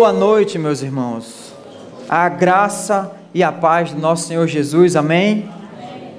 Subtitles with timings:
[0.00, 1.52] Boa noite, meus irmãos.
[2.08, 5.46] A graça e a paz do nosso Senhor Jesus, amém?
[5.76, 6.12] amém.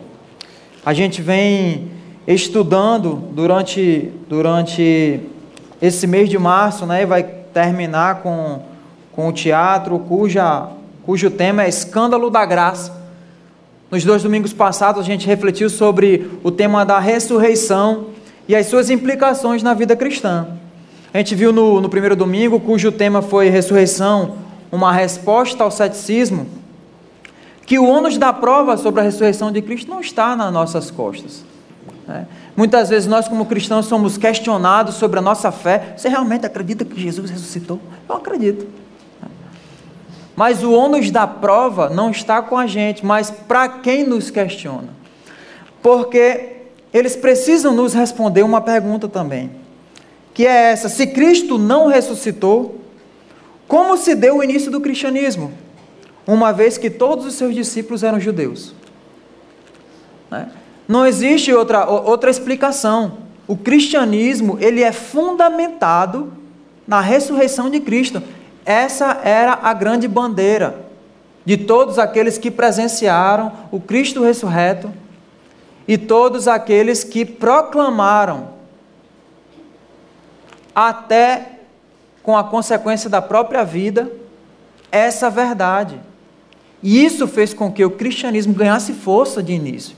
[0.85, 1.89] A gente vem
[2.27, 5.22] estudando durante, durante
[5.81, 7.08] esse mês de março, né?
[7.08, 8.61] Vai terminar com,
[9.14, 10.67] com o teatro cuja,
[11.03, 12.95] cujo tema é Escândalo da Graça.
[13.89, 18.09] Nos dois domingos passados, a gente refletiu sobre o tema da ressurreição
[18.48, 20.61] e as suas implicações na vida cristã.
[21.14, 24.36] A gente viu no, no primeiro domingo, cujo tema foi ressurreição,
[24.72, 26.48] uma resposta ao ceticismo,
[27.66, 31.44] que o ônus da prova sobre a ressurreição de Cristo não está nas nossas costas.
[32.08, 32.26] Né?
[32.56, 35.95] Muitas vezes nós, como cristãos, somos questionados sobre a nossa fé.
[35.98, 37.80] Você realmente acredita que Jesus ressuscitou?
[38.08, 38.66] Eu acredito.
[40.34, 44.88] Mas o ônus da prova não está com a gente, mas para quem nos questiona.
[45.82, 46.56] Porque
[46.94, 49.61] eles precisam nos responder uma pergunta também
[50.42, 52.81] que é essa: se Cristo não ressuscitou,
[53.67, 55.53] como se deu o início do cristianismo?
[56.25, 58.73] Uma vez que todos os seus discípulos eram judeus.
[60.31, 60.50] Né?
[60.88, 63.20] Não existe outra, outra explicação.
[63.48, 66.33] O cristianismo ele é fundamentado
[66.88, 68.21] na ressurreição de Cristo.
[68.65, 70.86] Essa era a grande bandeira
[71.45, 74.92] de todos aqueles que presenciaram o Cristo ressurreto
[75.88, 78.61] e todos aqueles que proclamaram
[80.89, 81.59] até
[82.23, 84.11] com a consequência da própria vida,
[84.92, 85.99] essa verdade.
[86.83, 89.95] E isso fez com que o cristianismo ganhasse força de início.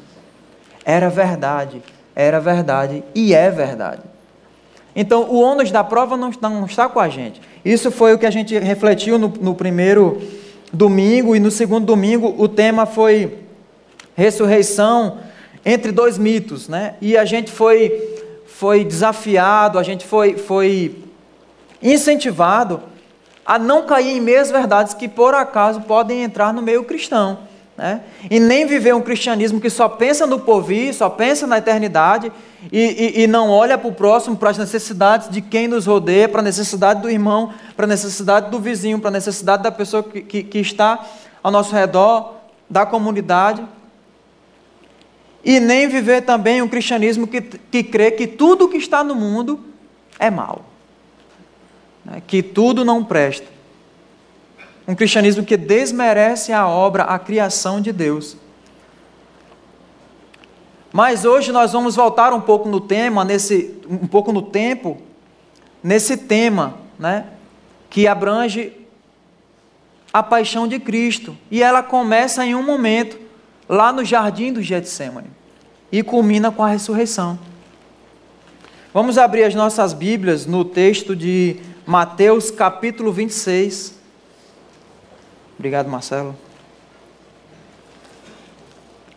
[0.85, 1.81] Era verdade,
[2.15, 4.01] era verdade e é verdade.
[4.95, 7.41] Então, o ônus da prova não, não está com a gente.
[7.65, 10.21] Isso foi o que a gente refletiu no, no primeiro
[10.71, 13.39] domingo, e no segundo domingo o tema foi
[14.15, 15.19] ressurreição
[15.65, 16.67] entre dois mitos.
[16.67, 16.95] Né?
[17.01, 18.22] E a gente foi
[18.63, 20.95] foi desafiado, a gente foi, foi
[21.81, 22.81] incentivado
[23.45, 27.39] a não cair em meias verdades que por acaso podem entrar no meio cristão.
[27.77, 27.99] Né?
[28.31, 32.31] E nem viver um cristianismo que só pensa no porvir, só pensa na eternidade
[32.71, 36.29] e, e, e não olha para o próximo, para as necessidades de quem nos rodeia,
[36.29, 40.01] para a necessidade do irmão, para a necessidade do vizinho, para a necessidade da pessoa
[40.01, 41.05] que, que, que está
[41.43, 42.35] ao nosso redor,
[42.69, 43.61] da comunidade
[45.43, 49.59] e nem viver também um cristianismo que, que crê que tudo que está no mundo
[50.17, 50.63] é mal,
[52.05, 52.21] né?
[52.25, 53.47] que tudo não presta.
[54.87, 58.37] Um cristianismo que desmerece a obra, a criação de Deus.
[60.91, 65.01] Mas hoje nós vamos voltar um pouco no tema, nesse, um pouco no tempo,
[65.81, 67.25] nesse tema, né,
[67.89, 68.73] que abrange
[70.13, 71.35] a paixão de Cristo.
[71.49, 73.17] E ela começa em um momento,
[73.67, 75.29] lá no jardim do Getsemane
[75.91, 77.37] e culmina com a ressurreição.
[78.93, 83.95] Vamos abrir as nossas Bíblias no texto de Mateus capítulo 26.
[85.57, 86.35] Obrigado, Marcelo.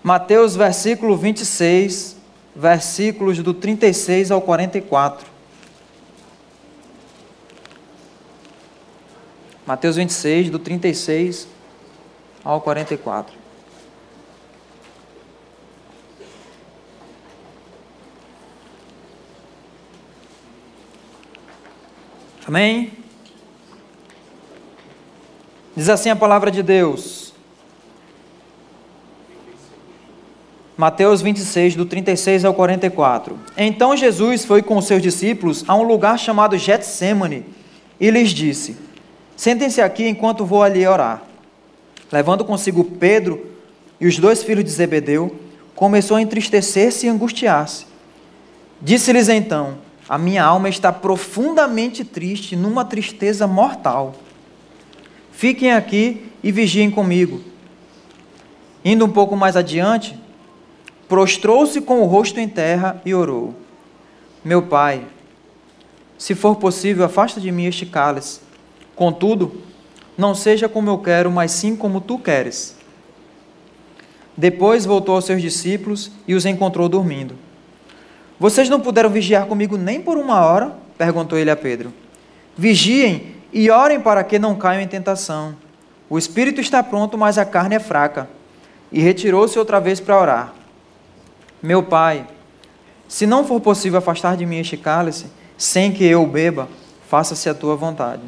[0.02, 2.16] Mateus versículo 26,
[2.54, 5.26] versículos do 36 ao 44.
[9.66, 11.48] Mateus 26, do 36
[12.44, 13.45] ao 44.
[22.46, 22.92] Amém?
[25.74, 27.34] Diz assim a palavra de Deus.
[30.76, 33.36] Mateus 26, do 36 ao 44.
[33.56, 37.44] Então Jesus foi com seus discípulos a um lugar chamado Getsemane
[37.98, 38.76] e lhes disse:
[39.36, 41.22] Sentem-se aqui enquanto vou ali orar.
[42.12, 43.44] Levando consigo Pedro
[44.00, 45.34] e os dois filhos de Zebedeu,
[45.74, 47.86] começou a entristecer-se e angustiar-se.
[48.80, 49.78] Disse-lhes então:
[50.08, 54.14] a minha alma está profundamente triste, numa tristeza mortal.
[55.32, 57.40] Fiquem aqui e vigiem comigo.
[58.84, 60.16] Indo um pouco mais adiante,
[61.08, 63.54] prostrou-se com o rosto em terra e orou:
[64.44, 65.04] Meu pai,
[66.16, 68.40] se for possível, afasta de mim este cálice.
[68.94, 69.60] Contudo,
[70.16, 72.76] não seja como eu quero, mas sim como tu queres.
[74.36, 77.45] Depois voltou aos seus discípulos e os encontrou dormindo.
[78.38, 80.74] Vocês não puderam vigiar comigo nem por uma hora?
[80.98, 81.92] perguntou ele a Pedro.
[82.56, 85.54] Vigiem e orem para que não caiam em tentação.
[86.08, 88.28] O espírito está pronto, mas a carne é fraca.
[88.92, 90.54] E retirou-se outra vez para orar.
[91.62, 92.26] Meu pai,
[93.08, 95.26] se não for possível afastar de mim este cálice,
[95.58, 96.68] sem que eu beba,
[97.08, 98.22] faça-se a tua vontade.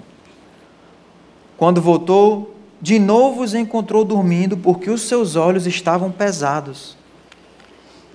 [1.56, 6.97] Quando voltou, de novo os encontrou dormindo, porque os seus olhos estavam pesados.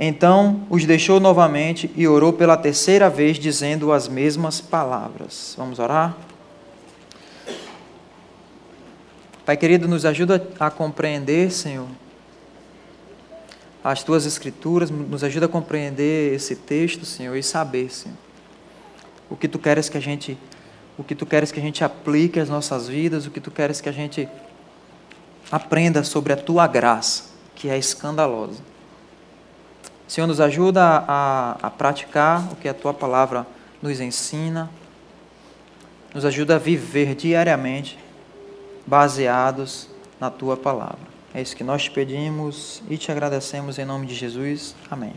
[0.05, 5.55] Então os deixou novamente e orou pela terceira vez, dizendo as mesmas palavras.
[5.57, 6.17] Vamos orar?
[9.45, 11.87] Pai querido, nos ajuda a compreender, Senhor,
[13.81, 18.17] as tuas escrituras, nos ajuda a compreender esse texto, Senhor, e saber, Senhor,
[19.29, 20.37] o que tu queres que a gente,
[20.97, 23.79] o que tu queres que a gente aplique às nossas vidas, o que tu queres
[23.79, 24.27] que a gente
[25.49, 27.23] aprenda sobre a tua graça,
[27.55, 28.72] que é escandalosa.
[30.13, 33.47] Senhor, nos ajuda a, a praticar o que a tua palavra
[33.81, 34.69] nos ensina,
[36.13, 37.97] nos ajuda a viver diariamente
[38.85, 39.89] baseados
[40.19, 40.99] na tua palavra.
[41.33, 44.75] É isso que nós te pedimos e te agradecemos em nome de Jesus.
[44.91, 45.15] Amém.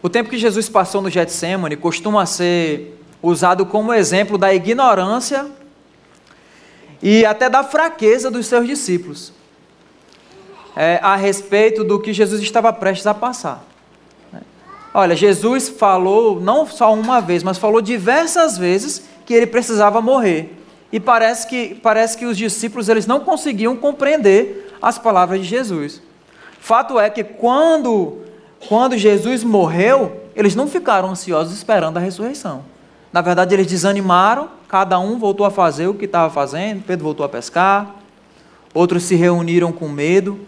[0.00, 5.44] O tempo que Jesus passou no Getsemane costuma ser usado como exemplo da ignorância
[7.02, 9.41] e até da fraqueza dos seus discípulos
[10.76, 13.64] é, a respeito do que Jesus estava prestes a passar.
[14.94, 20.58] Olha, Jesus falou não só uma vez, mas falou diversas vezes que ele precisava morrer.
[20.92, 26.02] E parece que, parece que os discípulos eles não conseguiam compreender as palavras de Jesus.
[26.60, 28.18] Fato é que quando,
[28.68, 32.62] quando Jesus morreu, eles não ficaram ansiosos esperando a ressurreição.
[33.10, 37.24] Na verdade, eles desanimaram, cada um voltou a fazer o que estava fazendo, Pedro voltou
[37.24, 37.96] a pescar,
[38.74, 40.38] outros se reuniram com medo.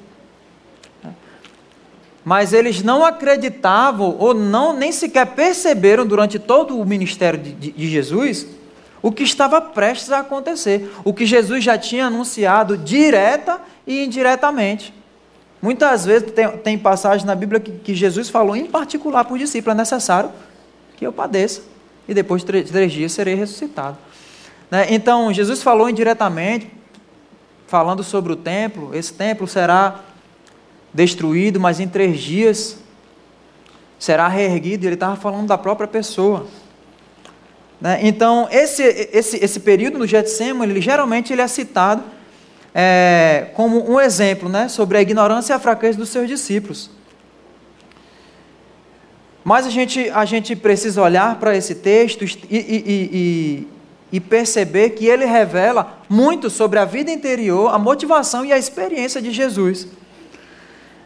[2.25, 7.71] Mas eles não acreditavam ou não nem sequer perceberam durante todo o ministério de, de,
[7.73, 8.47] de Jesus
[9.03, 14.95] o que estava prestes a acontecer, o que Jesus já tinha anunciado direta e indiretamente.
[15.61, 19.39] Muitas vezes tem, tem passagens na Bíblia que, que, Jesus falou em particular para os
[19.39, 20.31] discípulos: é necessário
[20.97, 21.61] que eu padeça
[22.09, 23.99] e depois de três, três dias serei ressuscitado.
[24.71, 24.87] Né?
[24.89, 26.71] Então, Jesus falou indiretamente,
[27.67, 30.01] falando sobre o templo: esse templo será
[30.95, 32.79] destruído, mas em três dias
[33.99, 34.87] será reerguido.
[34.87, 36.47] Ele estava falando da própria pessoa.
[37.81, 37.99] Né?
[38.03, 38.83] Então, esse,
[39.13, 42.05] esse, esse período no Getsemane, ele, geralmente ele é citado
[42.75, 46.91] é, como um exemplo né, sobre a ignorância e a fraqueza dos seus discípulos.
[49.45, 53.69] Mas a gente, a gente precisa olhar para esse texto e, e, e,
[54.13, 59.21] e, perceber que ele revela muito sobre a vida interior, a motivação e a experiência
[59.21, 59.87] de Jesus.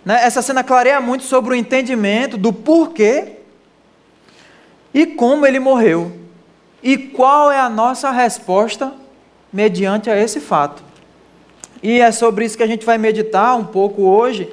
[0.08, 0.24] Né?
[0.24, 3.32] Essa cena clareia muito sobre o entendimento do porquê
[4.94, 6.10] e como ele morreu.
[6.82, 8.94] E qual é a nossa resposta
[9.52, 10.82] mediante a esse fato?
[11.82, 14.50] E é sobre isso que a gente vai meditar um pouco hoje.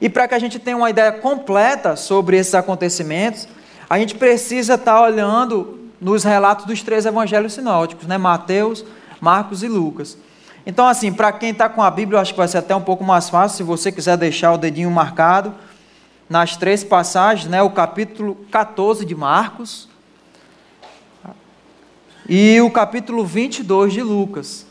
[0.00, 3.46] E para que a gente tenha uma ideia completa sobre esses acontecimentos,
[3.88, 8.18] a gente precisa estar tá olhando nos relatos dos três evangelhos sinóticos, né?
[8.18, 8.84] Mateus,
[9.20, 10.18] Marcos e Lucas.
[10.66, 12.80] Então, assim, para quem está com a Bíblia, eu acho que vai ser até um
[12.80, 15.54] pouco mais fácil, se você quiser deixar o dedinho marcado
[16.28, 17.62] nas três passagens, né?
[17.62, 19.88] O capítulo 14 de Marcos,
[22.28, 24.66] e o capítulo 22 de Lucas.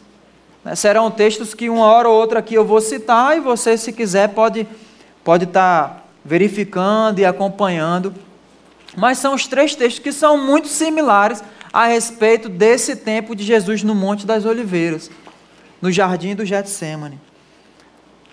[0.63, 3.91] Né, serão textos que uma hora ou outra aqui eu vou citar e você, se
[3.91, 4.67] quiser, pode
[5.23, 8.13] pode estar tá verificando e acompanhando.
[8.95, 13.83] Mas são os três textos que são muito similares a respeito desse tempo de Jesus
[13.83, 15.11] no Monte das Oliveiras,
[15.81, 17.19] no jardim do Getsemane.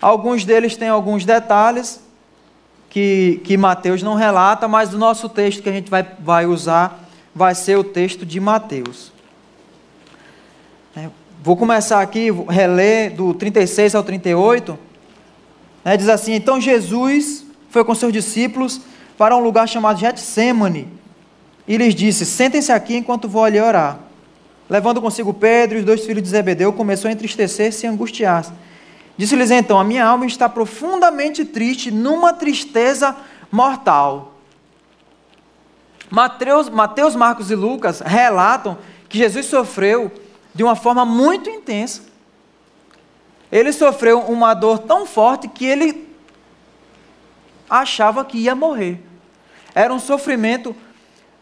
[0.01, 2.01] Alguns deles têm alguns detalhes
[2.91, 7.09] que, que Mateus não relata, mas o nosso texto que a gente vai, vai usar
[7.35, 9.13] vai ser o texto de Mateus.
[10.97, 11.09] É,
[11.43, 14.79] vou começar aqui, reler do 36 ao 38.
[15.85, 18.81] É, diz assim: Então Jesus foi com seus discípulos
[19.19, 20.89] para um lugar chamado Getsemane
[21.67, 23.99] e lhes disse: Sentem-se aqui enquanto vou ali orar.
[24.69, 28.53] Levando consigo Pedro e os dois filhos de Zebedeu, começou a entristecer-se e angustiar-se.
[29.17, 33.15] Disse-lhes então: A minha alma está profundamente triste, numa tristeza
[33.51, 34.35] mortal.
[36.11, 38.79] Mateus, Mateus, Marcos e Lucas relatam
[39.09, 40.11] que Jesus sofreu
[40.55, 42.03] de uma forma muito intensa.
[43.51, 46.09] Ele sofreu uma dor tão forte que ele
[47.69, 49.01] achava que ia morrer.
[49.75, 50.75] Era um sofrimento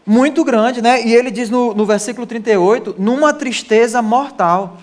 [0.05, 1.05] muito grande, né?
[1.05, 4.77] E ele diz no, no versículo 38, numa tristeza mortal.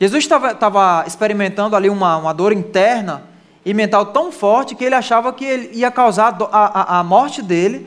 [0.00, 3.24] Jesus estava experimentando ali uma, uma dor interna
[3.64, 7.42] e mental tão forte que ele achava que ele ia causar a, a, a morte
[7.42, 7.86] dele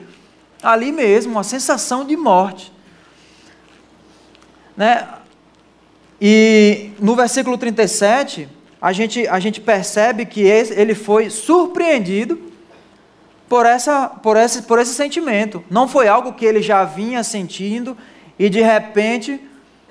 [0.63, 2.71] ali mesmo, uma sensação de morte.
[4.77, 5.07] Né?
[6.21, 8.47] E no versículo 37,
[8.81, 12.44] a gente, a gente percebe que ele foi surpreendido
[13.47, 15.63] por, essa, por, esse, por esse sentimento.
[15.69, 17.97] Não foi algo que ele já vinha sentindo
[18.37, 19.39] e de repente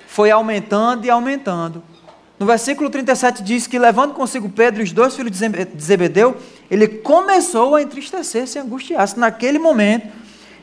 [0.07, 1.83] foi aumentando e aumentando.
[2.37, 6.35] No versículo 37 diz que, levando consigo Pedro e os dois filhos de Zebedeu,
[6.69, 10.07] ele começou a entristecer-se e angustiar-se naquele momento.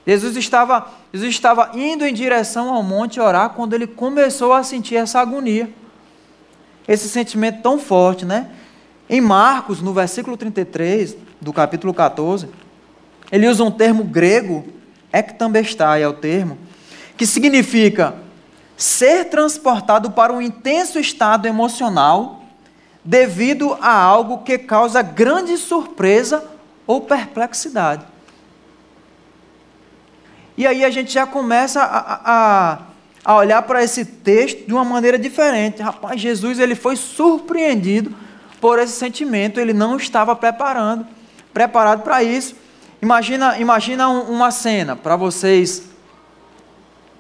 [0.07, 4.97] Jesus estava, Jesus estava indo em direção ao monte orar quando ele começou a sentir
[4.97, 5.73] essa agonia.
[6.87, 8.51] Esse sentimento tão forte, né?
[9.09, 12.49] Em Marcos, no versículo 33 do capítulo 14,
[13.33, 14.67] ele usa um termo grego,
[15.11, 16.59] ektambestai é o termo,
[17.17, 18.15] que significa
[18.77, 22.45] ser transportado para um intenso estado emocional
[23.03, 26.47] devido a algo que causa grande surpresa
[26.87, 28.05] ou perplexidade.
[30.57, 32.79] E aí a gente já começa a, a,
[33.25, 35.81] a olhar para esse texto de uma maneira diferente.
[35.81, 38.15] Rapaz, Jesus ele foi surpreendido
[38.61, 41.07] por esse sentimento, ele não estava preparando,
[41.53, 42.62] preparado para isso.
[43.03, 45.91] Imagina, imagina uma cena para vocês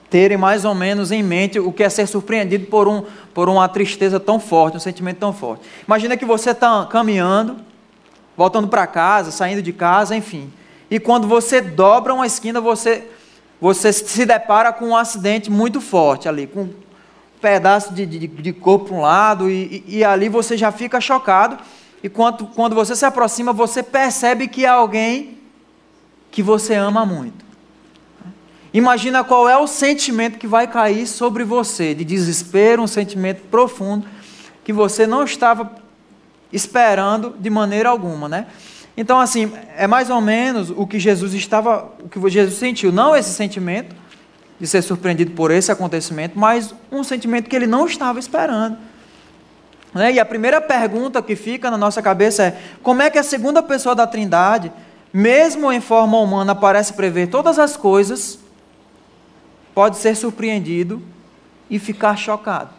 [0.09, 3.03] terem mais ou menos em mente o que é ser surpreendido por, um,
[3.35, 5.65] por uma tristeza tão forte, um sentimento tão forte.
[5.85, 7.57] Imagina que você está caminhando,
[8.37, 10.53] voltando para casa, saindo de casa, enfim.
[10.89, 13.09] E quando você dobra uma esquina, você,
[13.61, 16.75] você se depara com um acidente muito forte ali, com um
[17.41, 21.01] pedaço de, de, de corpo para um lado, e, e, e, ali você já fica
[21.01, 21.59] chocado.
[22.05, 25.41] E quando, quando você se aproxima, você percebe que alguém
[26.33, 27.45] que você ama muito.
[28.75, 34.07] Imagina qual é o sentimento que vai cair sobre você, de desespero, um sentimento profundo
[34.65, 35.71] que você não estava
[36.51, 38.47] esperando de maneira alguma, né?
[38.97, 43.15] Então, assim, é mais ou menos o que Jesus estava, o que Jesus sentiu, não
[43.15, 43.95] esse sentimento
[44.59, 48.79] de ser surpreendido por esse acontecimento, mas um sentimento que ele não estava esperando.
[49.93, 50.12] Né?
[50.12, 53.62] E a primeira pergunta que fica na nossa cabeça é: como é que a segunda
[53.62, 54.73] pessoa da Trindade,
[55.12, 58.38] mesmo em forma humana, parece prever todas as coisas?
[59.75, 61.02] pode ser surpreendido
[61.69, 62.71] e ficar chocado.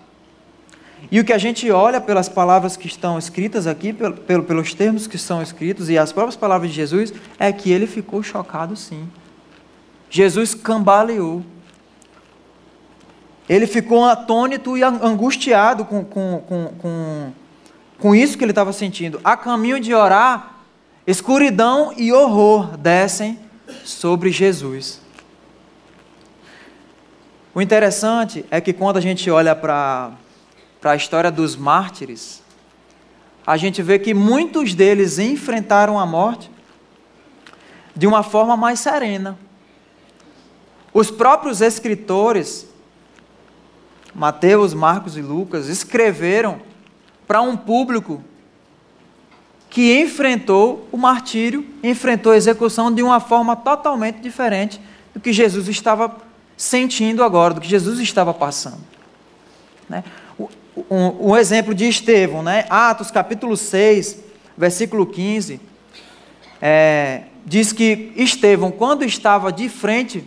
[1.12, 4.74] E o que a gente olha pelas palavras que estão escritas aqui, pelo, pelo, pelos
[4.74, 8.76] termos que estão escritos e as próprias palavras de Jesus, é que ele ficou chocado
[8.76, 9.10] sim.
[10.10, 11.44] Jesus cambaleou.
[13.50, 17.32] Ele ficou atônito e angustiado com, com, com, com,
[18.00, 19.20] com isso que ele estava sentindo.
[19.24, 20.53] A caminho de orar,
[21.06, 23.40] escuridão e horror descem
[23.84, 25.02] sobre Jesus.
[27.54, 30.12] O interessante é que quando a gente olha para
[30.84, 32.42] a história dos mártires,
[33.46, 36.50] a gente vê que muitos deles enfrentaram a morte
[37.96, 39.38] de uma forma mais serena.
[40.94, 42.68] Os próprios escritores,
[44.16, 46.62] Mateus, Marcos e Lucas, escreveram
[47.28, 48.24] para um público
[49.74, 54.80] que enfrentou o martírio, enfrentou a execução de uma forma totalmente diferente
[55.16, 56.16] do que Jesus estava
[56.56, 58.82] sentindo agora, do que Jesus estava passando.
[59.90, 60.04] Né?
[60.92, 62.68] Um, um, exemplo de Estevão, né?
[62.70, 64.20] Atos capítulo 6,
[64.56, 65.60] versículo 15,
[66.62, 70.24] é, diz que Estevão, quando estava de frente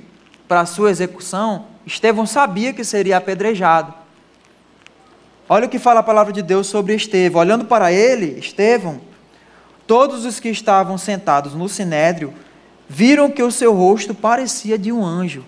[0.49, 3.95] para a sua execução, Estevão sabia que seria apedrejado.
[5.49, 7.43] Olha o que fala a palavra de Deus sobre Estevão.
[7.43, 9.01] Olhando para ele, Estevão,
[9.87, 12.33] todos os que estavam sentados no sinédrio
[12.89, 15.45] viram que o seu rosto parecia de um anjo.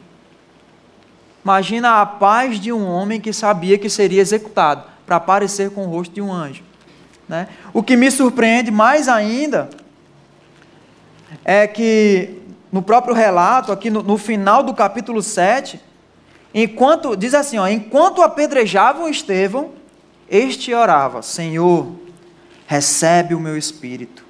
[1.44, 5.90] Imagina a paz de um homem que sabia que seria executado, para aparecer com o
[5.90, 6.62] rosto de um anjo.
[7.28, 7.48] Né?
[7.72, 9.70] O que me surpreende mais ainda
[11.44, 12.38] é que
[12.70, 15.80] no próprio relato, aqui no, no final do capítulo 7,
[16.52, 19.70] enquanto, diz assim, ó, enquanto apedrejavam Estevão,
[20.28, 21.90] este orava, Senhor,
[22.66, 24.27] recebe o meu espírito.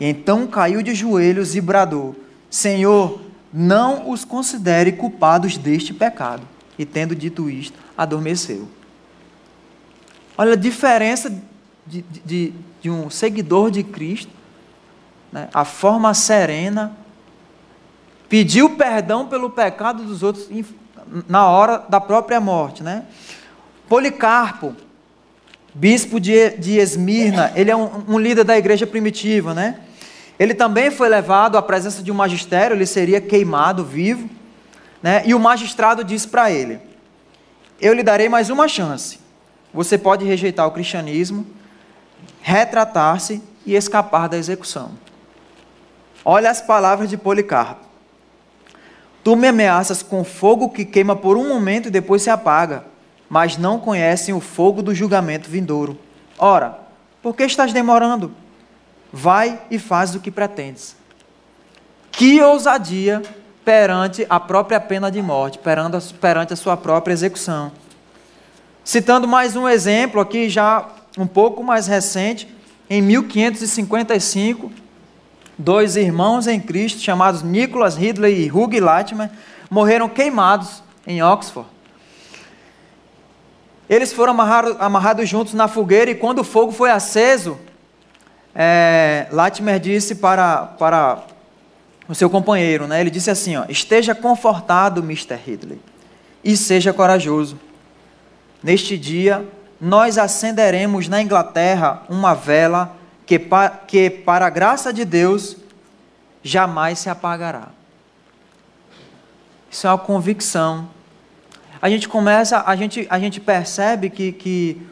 [0.00, 2.16] Então caiu de joelhos e bradou,
[2.48, 3.20] Senhor,
[3.52, 6.42] não os considere culpados deste pecado
[6.78, 8.66] e, tendo dito isto, adormeceu.
[10.38, 11.30] Olha a diferença
[11.86, 14.32] de, de, de um seguidor de Cristo,
[15.30, 15.48] né?
[15.52, 16.96] a forma serena,
[18.28, 20.48] pediu perdão pelo pecado dos outros
[21.28, 22.82] na hora da própria morte.
[22.82, 23.04] Né?
[23.88, 24.74] Policarpo,
[25.74, 29.80] bispo de, de Esmirna, ele é um, um líder da igreja primitiva, né?
[30.40, 34.26] Ele também foi levado à presença de um magistério, ele seria queimado vivo.
[35.02, 35.22] Né?
[35.26, 36.80] E o magistrado disse para ele:
[37.78, 39.20] Eu lhe darei mais uma chance.
[39.74, 41.46] Você pode rejeitar o cristianismo,
[42.40, 44.92] retratar-se e escapar da execução.
[46.24, 47.84] Olha as palavras de Policarpo.
[49.22, 52.86] Tu me ameaças com fogo que queima por um momento e depois se apaga,
[53.28, 55.98] mas não conhecem o fogo do julgamento vindouro.
[56.38, 56.78] Ora,
[57.22, 58.34] por que estás demorando?
[59.12, 60.96] Vai e faz o que pretendes.
[62.12, 63.22] Que ousadia
[63.64, 67.72] perante a própria pena de morte, perante, a sua própria execução.
[68.84, 72.48] Citando mais um exemplo aqui, já um pouco mais recente,
[72.88, 74.72] em 1555,
[75.56, 79.30] dois irmãos em Cristo, chamados Nicholas Ridley e Hugh Latimer,
[79.70, 81.68] morreram queimados em Oxford.
[83.88, 87.58] Eles foram amarrados, amarrados juntos na fogueira e quando o fogo foi aceso,
[88.54, 91.22] é, Latimer disse para, para
[92.08, 93.00] o seu companheiro, né?
[93.00, 95.36] ele disse assim, ó, esteja confortado, Mr.
[95.36, 95.80] Ridley,
[96.42, 97.58] e seja corajoso.
[98.62, 99.46] Neste dia,
[99.80, 103.40] nós acenderemos na Inglaterra uma vela que,
[103.86, 105.56] que para a graça de Deus,
[106.42, 107.68] jamais se apagará.
[109.70, 110.88] Isso é uma convicção.
[111.80, 114.82] A gente começa, a gente, a gente percebe que, que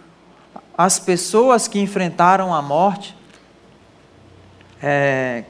[0.77, 3.18] as pessoas que enfrentaram a morte,
[4.83, 5.45] é,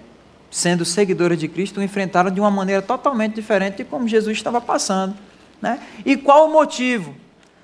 [0.50, 5.14] sendo seguidoras de Cristo, enfrentaram de uma maneira totalmente diferente de como Jesus estava passando.
[5.61, 5.80] Né?
[6.04, 7.14] E qual o motivo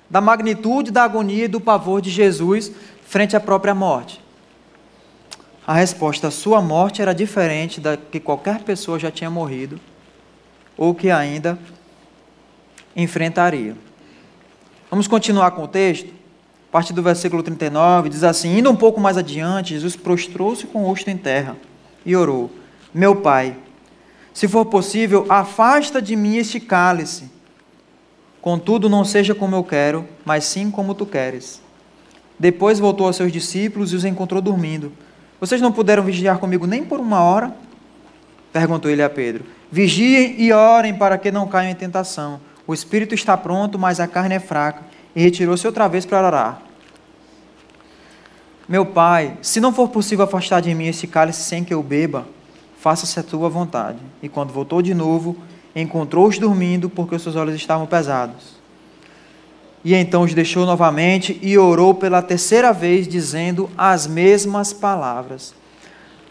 [0.09, 2.71] da magnitude da agonia e do pavor de Jesus
[3.05, 4.21] frente à própria morte?
[5.65, 9.79] A resposta, sua morte era diferente da que qualquer pessoa já tinha morrido
[10.77, 11.57] ou que ainda
[12.95, 13.75] enfrentaria.
[14.91, 16.13] Vamos continuar com o texto?
[16.75, 20.83] A partir do versículo 39, diz assim: Indo um pouco mais adiante, Jesus prostrou-se com
[20.83, 21.55] o rosto em terra
[22.05, 22.51] e orou:
[22.93, 23.55] Meu pai,
[24.33, 27.31] se for possível, afasta de mim este cálice.
[28.41, 31.61] Contudo, não seja como eu quero, mas sim como tu queres.
[32.37, 34.91] Depois voltou aos seus discípulos e os encontrou dormindo.
[35.39, 37.55] Vocês não puderam vigiar comigo nem por uma hora?
[38.51, 39.45] Perguntou ele a Pedro.
[39.71, 42.41] Vigiem e orem para que não caiam em tentação.
[42.67, 44.83] O espírito está pronto, mas a carne é fraca.
[45.15, 46.64] E retirou-se outra vez para orar.
[48.67, 52.27] Meu pai, se não for possível afastar de mim esse cálice sem que eu beba,
[52.79, 53.99] faça-se a tua vontade.
[54.23, 55.37] E quando voltou de novo,
[55.75, 58.55] encontrou-os dormindo, porque os seus olhos estavam pesados.
[59.83, 65.53] E então os deixou novamente e orou pela terceira vez, dizendo as mesmas palavras.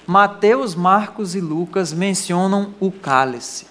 [0.04, 3.66] Mateus, Marcos e Lucas mencionam o cálice.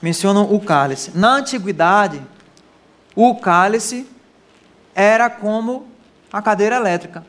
[0.00, 1.12] Mencionam o cálice.
[1.14, 2.22] Na antiguidade,
[3.14, 4.06] o cálice
[4.94, 5.91] era como
[6.32, 7.24] a cadeira elétrica.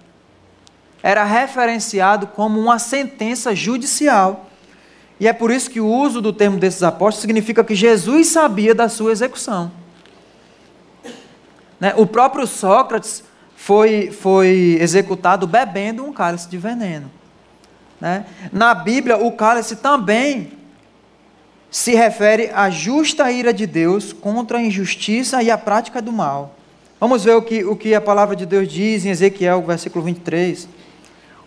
[1.01, 4.49] Era referenciado como uma sentença judicial.
[5.19, 8.73] E é por isso que o uso do termo desses apóstolos significa que Jesus sabia
[8.73, 9.71] da sua execução.
[11.79, 11.93] Né?
[11.97, 13.23] O próprio Sócrates
[13.55, 17.11] foi, foi executado bebendo um cálice de veneno.
[17.99, 18.25] Né?
[18.51, 20.53] Na Bíblia, o cálice também
[21.69, 26.55] se refere à justa ira de Deus contra a injustiça e a prática do mal.
[27.03, 30.69] Vamos ver o que, o que a palavra de Deus diz em Ezequiel, versículo 23.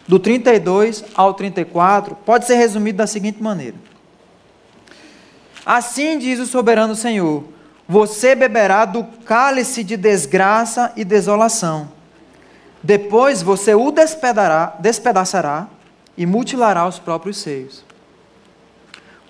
[0.07, 3.75] Do 32 ao 34, pode ser resumido da seguinte maneira:
[5.65, 7.43] Assim diz o soberano Senhor
[7.89, 11.89] você beberá do cálice de desgraça e desolação.
[12.83, 15.69] Depois você o despedará, despedaçará
[16.19, 17.83] e mutilará os próprios seios.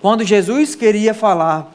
[0.01, 1.73] Quando Jesus queria falar,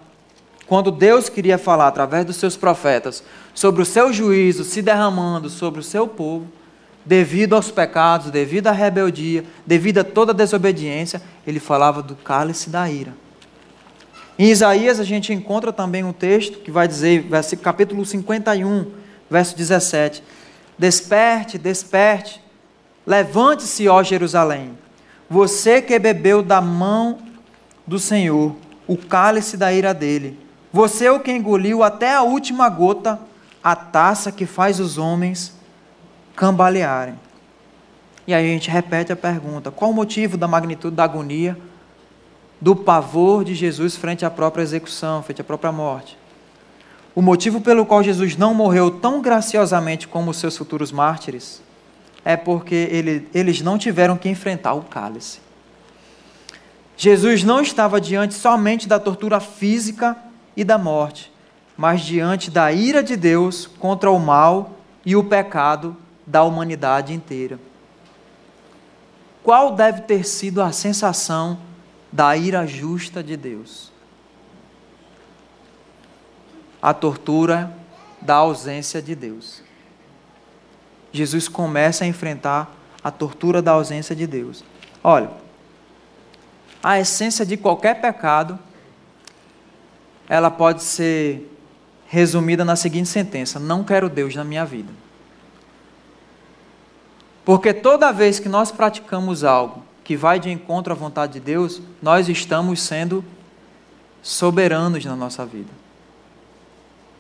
[0.73, 5.81] quando Deus queria falar através dos seus profetas sobre o seu juízo se derramando sobre
[5.81, 6.47] o seu povo,
[7.05, 12.71] devido aos pecados, devido à rebeldia, devido a toda a desobediência, ele falava do cálice
[12.71, 13.13] da ira.
[14.39, 17.27] Em Isaías a gente encontra também um texto que vai dizer,
[17.61, 18.93] capítulo 51,
[19.31, 20.25] verso 17:
[20.79, 22.41] Desperte, desperte,
[23.07, 24.71] levante-se, ó Jerusalém,
[25.29, 27.19] você que bebeu da mão
[27.87, 28.57] do Senhor
[28.89, 30.41] o cálice da ira dele,
[30.73, 33.19] você é o que engoliu até a última gota
[33.63, 35.55] a taça que faz os homens
[36.35, 37.15] cambalearem.
[38.27, 41.57] E aí a gente repete a pergunta: qual o motivo da magnitude da agonia?
[42.63, 46.17] do pavor de Jesus frente à própria execução, frente à própria morte.
[47.13, 51.61] O motivo pelo qual Jesus não morreu tão graciosamente como os seus futuros mártires
[52.25, 55.41] é porque ele, eles não tiveram que enfrentar o cálice.
[56.97, 60.17] Jesus não estava diante somente da tortura física
[60.57, 61.33] e da morte,
[61.77, 64.73] mas diante da ira de Deus contra o mal
[65.05, 67.59] e o pecado da humanidade inteira.
[69.43, 71.59] Qual deve ter sido a sensação
[72.13, 73.91] da ira justa de Deus.
[76.81, 77.75] A tortura
[78.21, 79.63] da ausência de Deus.
[81.11, 82.71] Jesus começa a enfrentar
[83.03, 84.63] a tortura da ausência de Deus.
[85.03, 85.31] Olha,
[86.83, 88.59] a essência de qualquer pecado,
[90.33, 91.47] ela pode ser
[92.09, 94.91] resumida na seguinte sentença: não quero Deus na minha vida.
[97.45, 101.83] Porque toda vez que nós praticamos algo que vai de encontro à vontade de Deus,
[102.01, 103.23] nós estamos sendo
[104.23, 105.69] soberanos na nossa vida.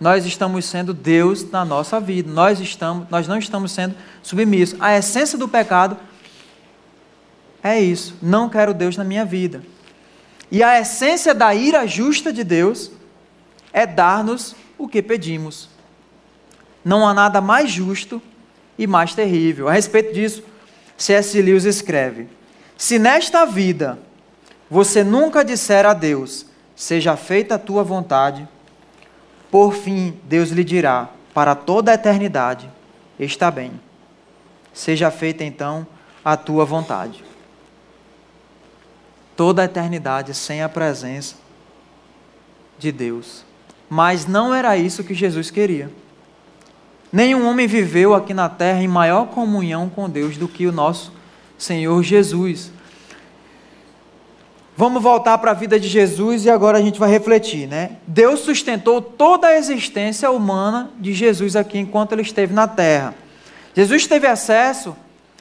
[0.00, 2.32] Nós estamos sendo Deus na nossa vida.
[2.32, 4.80] Nós estamos, nós não estamos sendo submissos.
[4.80, 5.98] A essência do pecado
[7.62, 8.16] é isso.
[8.22, 9.62] Não quero Deus na minha vida.
[10.50, 12.90] E a essência da ira justa de Deus
[13.72, 15.68] é dar-nos o que pedimos.
[16.84, 18.20] Não há nada mais justo
[18.76, 19.68] e mais terrível.
[19.68, 20.42] A respeito disso,
[20.96, 21.40] C.S.
[21.40, 22.28] Lewis escreve:
[22.76, 23.98] Se nesta vida
[24.68, 28.48] você nunca disser a Deus, seja feita a tua vontade,
[29.50, 32.70] por fim Deus lhe dirá, para toda a eternidade,
[33.18, 33.72] está bem.
[34.72, 35.86] Seja feita então
[36.24, 37.22] a tua vontade.
[39.36, 41.36] Toda a eternidade sem a presença
[42.78, 43.44] de Deus.
[43.94, 45.90] Mas não era isso que Jesus queria.
[47.12, 51.12] Nenhum homem viveu aqui na terra em maior comunhão com Deus do que o nosso
[51.58, 52.72] Senhor Jesus.
[54.74, 57.98] Vamos voltar para a vida de Jesus e agora a gente vai refletir, né?
[58.06, 63.14] Deus sustentou toda a existência humana de Jesus aqui enquanto ele esteve na terra.
[63.76, 64.96] Jesus teve acesso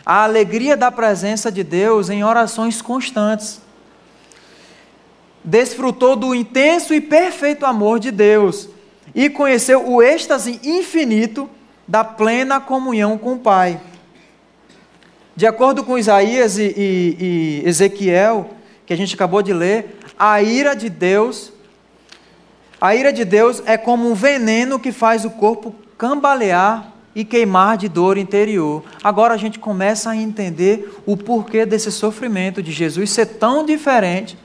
[0.06, 3.62] à alegria da presença de Deus em orações constantes.
[5.44, 8.70] Desfrutou do intenso e perfeito amor de Deus
[9.14, 11.50] e conheceu o êxtase infinito
[11.88, 13.80] da plena comunhão com o Pai.
[15.36, 17.18] De acordo com Isaías e, e,
[17.64, 18.52] e Ezequiel,
[18.86, 21.52] que a gente acabou de ler, a ira de Deus,
[22.80, 27.78] a ira de Deus é como um veneno que faz o corpo cambalear e queimar
[27.78, 28.84] de dor interior.
[29.04, 34.38] Agora a gente começa a entender o porquê desse sofrimento de Jesus ser tão diferente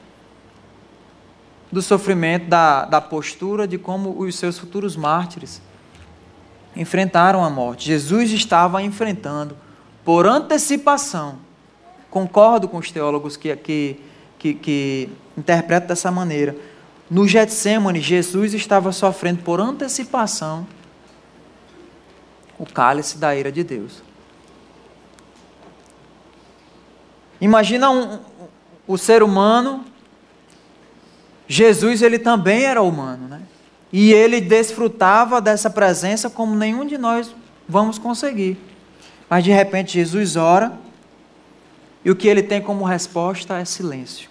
[1.71, 5.61] do sofrimento, da, da postura de como os seus futuros mártires
[6.75, 7.87] enfrentaram a morte.
[7.87, 9.57] Jesus estava enfrentando,
[10.05, 11.39] por antecipação,
[12.09, 13.99] concordo com os teólogos que, que,
[14.39, 16.55] que, que interpretam dessa maneira.
[17.09, 20.67] No Getsemane, Jesus estava sofrendo por antecipação
[22.59, 24.01] o cálice da ira de Deus.
[27.39, 28.19] Imagina um,
[28.87, 29.85] o ser humano,
[31.47, 33.41] Jesus ele também era humano, né?
[33.91, 37.33] E ele desfrutava dessa presença como nenhum de nós
[37.67, 38.57] vamos conseguir.
[39.29, 40.77] Mas de repente Jesus ora
[42.03, 44.29] e o que ele tem como resposta é silêncio.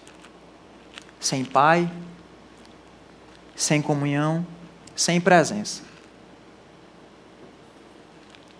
[1.19, 1.91] Sem Pai,
[3.55, 4.45] sem comunhão,
[4.95, 5.81] sem presença.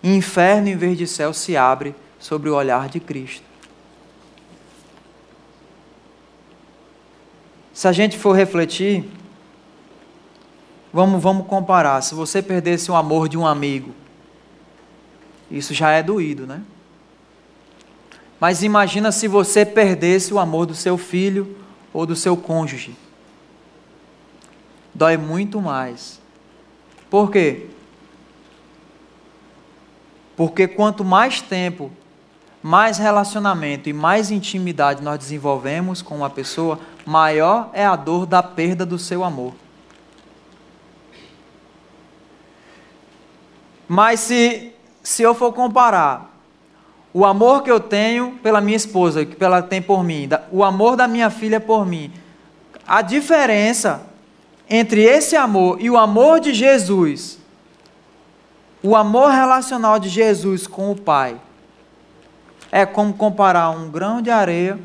[0.02, 3.47] Inferno em vez de céu se abre sobre o olhar de Cristo.
[7.78, 9.08] Se a gente for refletir,
[10.92, 12.02] Vamos, vamos comparar.
[12.02, 13.94] Se você perdesse o amor de um amigo,
[15.48, 16.60] isso já é doído, né?
[18.40, 21.56] Mas imagina se você perdesse o amor do seu filho
[21.92, 22.96] ou do seu cônjuge.
[24.92, 26.20] Dói muito mais.
[27.08, 27.66] Por quê?
[30.36, 31.92] Porque quanto mais tempo,
[32.62, 38.42] mais relacionamento e mais intimidade nós desenvolvemos com uma pessoa, maior é a dor da
[38.42, 39.54] perda do seu amor.
[43.86, 46.36] Mas se, se eu for comparar
[47.14, 50.94] o amor que eu tenho pela minha esposa, que ela tem por mim, o amor
[50.94, 52.12] da minha filha por mim,
[52.86, 54.02] a diferença
[54.68, 57.38] entre esse amor e o amor de Jesus,
[58.82, 61.40] o amor relacional de Jesus com o Pai,
[62.70, 64.78] é como comparar um grão de areia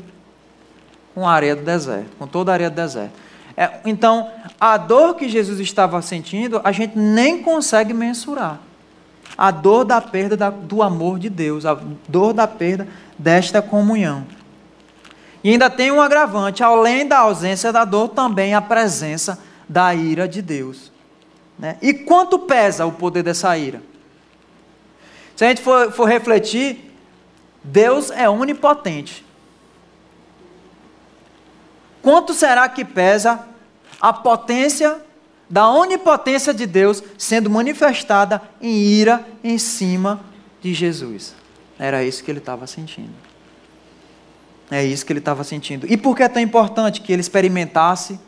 [1.14, 3.12] com a areia do deserto, com toda a areia do deserto.
[3.56, 8.60] É, então, a dor que Jesus estava sentindo, a gente nem consegue mensurar
[9.36, 12.86] a dor da perda da, do amor de Deus, a dor da perda
[13.18, 14.26] desta comunhão.
[15.42, 20.26] E ainda tem um agravante, além da ausência da dor, também a presença da ira
[20.26, 20.90] de Deus.
[21.58, 21.76] Né?
[21.82, 23.82] E quanto pesa o poder dessa ira?
[25.36, 26.93] Se a gente for, for refletir,
[27.64, 29.24] Deus é onipotente.
[32.02, 33.48] Quanto será que pesa
[34.00, 35.00] a potência
[35.48, 40.20] da onipotência de Deus sendo manifestada em ira em cima
[40.60, 41.34] de Jesus.
[41.78, 43.12] Era isso que ele estava sentindo.
[44.70, 45.86] É isso que ele estava sentindo.
[45.90, 48.18] E por que é tão importante que ele experimentasse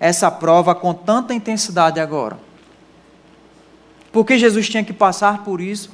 [0.00, 2.38] essa prova com tanta intensidade agora?
[4.10, 5.90] Porque Jesus tinha que passar por isso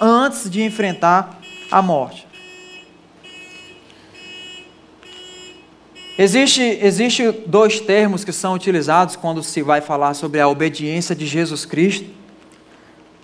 [0.00, 1.38] antes de enfrentar
[1.70, 2.26] a morte.
[6.18, 11.24] Existe, existe dois termos que são utilizados quando se vai falar sobre a obediência de
[11.26, 12.10] Jesus Cristo.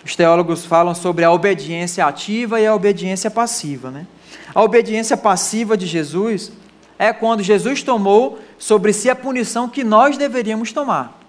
[0.05, 3.91] Os teólogos falam sobre a obediência ativa e a obediência passiva.
[3.91, 4.07] Né?
[4.53, 6.53] A obediência passiva de Jesus
[6.97, 11.19] é quando Jesus tomou sobre si a punição que nós deveríamos tomar.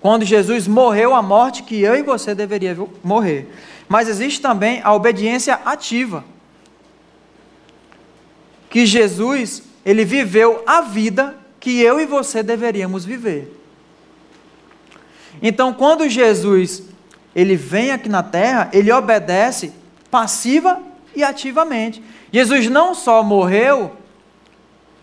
[0.00, 3.50] Quando Jesus morreu a morte que eu e você deveríamos morrer.
[3.88, 6.24] Mas existe também a obediência ativa
[8.68, 13.54] que Jesus, ele viveu a vida que eu e você deveríamos viver.
[15.40, 16.82] Então, quando Jesus
[17.34, 19.72] ele vem aqui na terra, ele obedece
[20.10, 20.80] passiva
[21.14, 22.02] e ativamente.
[22.32, 23.92] Jesus não só morreu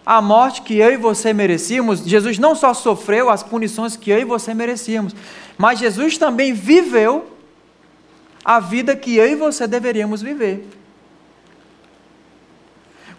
[0.06, 4.20] a morte que eu e você merecíamos, Jesus não só sofreu as punições que eu
[4.20, 5.16] e você merecíamos,
[5.58, 7.26] mas Jesus também viveu
[8.46, 10.70] a vida que eu e você deveríamos viver.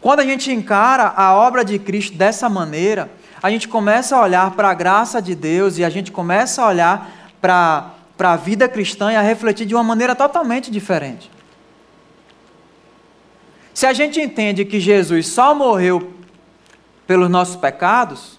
[0.00, 3.10] Quando a gente encara a obra de Cristo dessa maneira,
[3.42, 6.68] a gente começa a olhar para a graça de Deus e a gente começa a
[6.68, 11.28] olhar para a vida cristã e a refletir de uma maneira totalmente diferente.
[13.74, 16.14] Se a gente entende que Jesus só morreu
[17.04, 18.38] pelos nossos pecados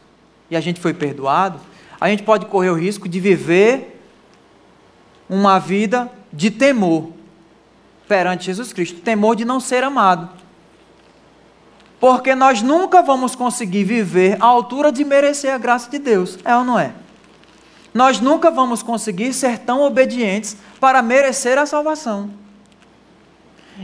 [0.49, 1.59] e a gente foi perdoado,
[1.99, 4.01] a gente pode correr o risco de viver
[5.29, 7.11] uma vida de temor
[8.07, 10.29] perante Jesus Cristo temor de não ser amado.
[11.99, 16.55] Porque nós nunca vamos conseguir viver à altura de merecer a graça de Deus, é
[16.55, 16.93] ou não é?
[17.93, 22.29] Nós nunca vamos conseguir ser tão obedientes para merecer a salvação.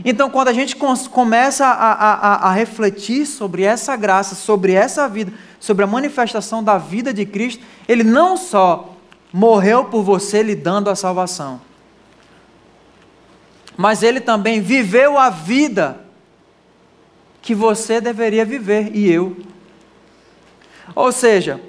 [0.04, 5.32] Então, quando a gente começa a, a, a, refletir sobre essa graça, sobre essa vida,
[5.60, 8.94] sobre a manifestação da vida de Cristo, Ele não só
[9.32, 11.60] morreu por você lhe dando a salvação,
[13.76, 16.00] mas Ele também viveu a vida
[17.42, 19.36] que você deveria viver e eu.
[20.94, 21.60] Ou seja,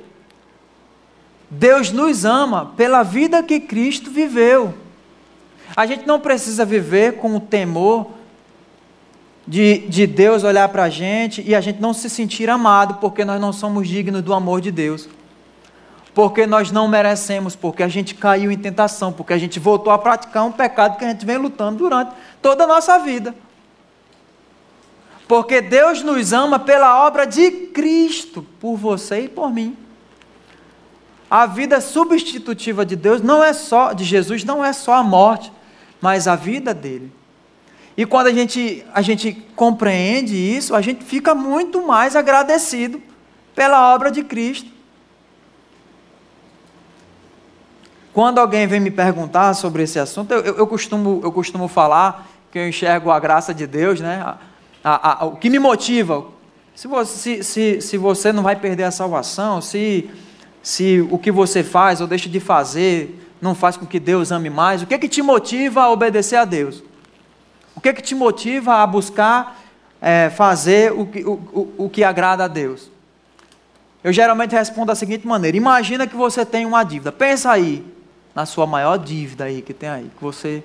[1.50, 4.74] Deus nos ama pela vida que Cristo viveu.
[5.76, 8.12] A gente não precisa viver com o temor
[9.48, 13.24] de, de Deus olhar para a gente e a gente não se sentir amado porque
[13.24, 15.08] nós não somos dignos do amor de Deus.
[16.16, 19.98] Porque nós não merecemos, porque a gente caiu em tentação, porque a gente voltou a
[20.00, 23.36] praticar um pecado que a gente vem lutando durante toda a nossa vida.
[25.28, 29.76] Porque Deus nos ama pela obra de Cristo, por você e por mim.
[31.30, 35.52] A vida substitutiva de Deus não é só de Jesus, não é só a morte,
[36.00, 37.12] mas a vida dele.
[37.98, 43.02] E quando a gente, a gente compreende isso, a gente fica muito mais agradecido
[43.54, 44.75] pela obra de Cristo.
[48.16, 52.26] Quando alguém vem me perguntar sobre esse assunto, eu, eu, eu costumo, eu costumo falar
[52.50, 54.38] que eu enxergo a graça de Deus, né?
[54.82, 56.26] a, a, o que me motiva.
[56.74, 60.10] Se você, se, se você não vai perder a salvação, se,
[60.64, 64.50] se o que você faz ou deixa de fazer não faz com que Deus ame
[64.50, 66.82] mais, o que, é que te motiva a obedecer a Deus?
[67.76, 69.60] O que, é que te motiva a buscar
[70.02, 72.90] é, fazer o que, o, o, o que agrada a Deus?
[74.02, 77.12] Eu geralmente respondo da seguinte maneira: imagina que você tem uma dívida.
[77.12, 77.94] Pensa aí
[78.36, 80.64] na sua maior dívida aí que tem aí, que você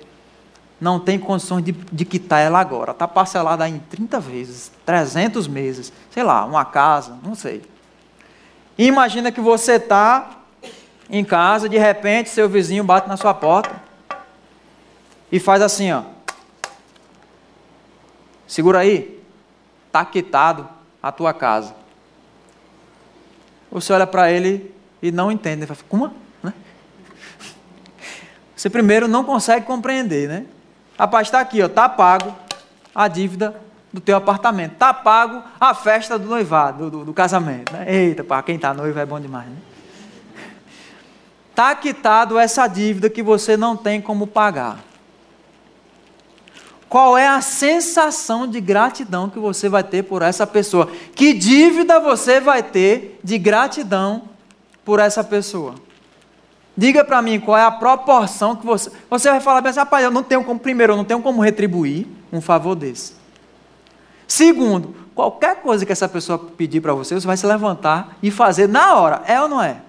[0.79, 2.91] não tem condições de, de quitar ela agora.
[2.91, 7.61] Está parcelada em 30 vezes, 300 meses, sei lá, uma casa, não sei.
[8.77, 10.31] Imagina que você está
[11.09, 13.81] em casa, de repente seu vizinho bate na sua porta
[15.31, 16.03] e faz assim, ó.
[18.47, 19.23] Segura aí,
[19.87, 20.67] está quitado
[21.01, 21.73] a tua casa.
[23.71, 25.59] Você olha para ele e não entende.
[25.59, 26.13] Ele fala, como?
[26.43, 26.53] Né?
[28.61, 30.45] Você primeiro não consegue compreender, né?
[30.95, 32.31] Rapaz, está aqui, ó, tá pago
[32.93, 33.59] a dívida
[33.91, 37.73] do teu apartamento, tá pago a festa do noivado, do, do, do casamento.
[37.73, 37.85] Né?
[37.87, 39.55] Eita, para quem está noivo é bom demais, né?
[41.49, 44.77] Está quitado essa dívida que você não tem como pagar.
[46.87, 50.87] Qual é a sensação de gratidão que você vai ter por essa pessoa?
[51.15, 54.29] Que dívida você vai ter de gratidão
[54.85, 55.73] por essa pessoa?
[56.75, 58.91] Diga para mim qual é a proporção que você.
[59.09, 60.59] Você vai falar assim, rapaz, eu não tenho como.
[60.59, 63.13] Primeiro, eu não tenho como retribuir um favor desse.
[64.27, 68.67] Segundo, qualquer coisa que essa pessoa pedir para você, você vai se levantar e fazer
[68.67, 69.21] na hora.
[69.27, 69.81] É ou não é?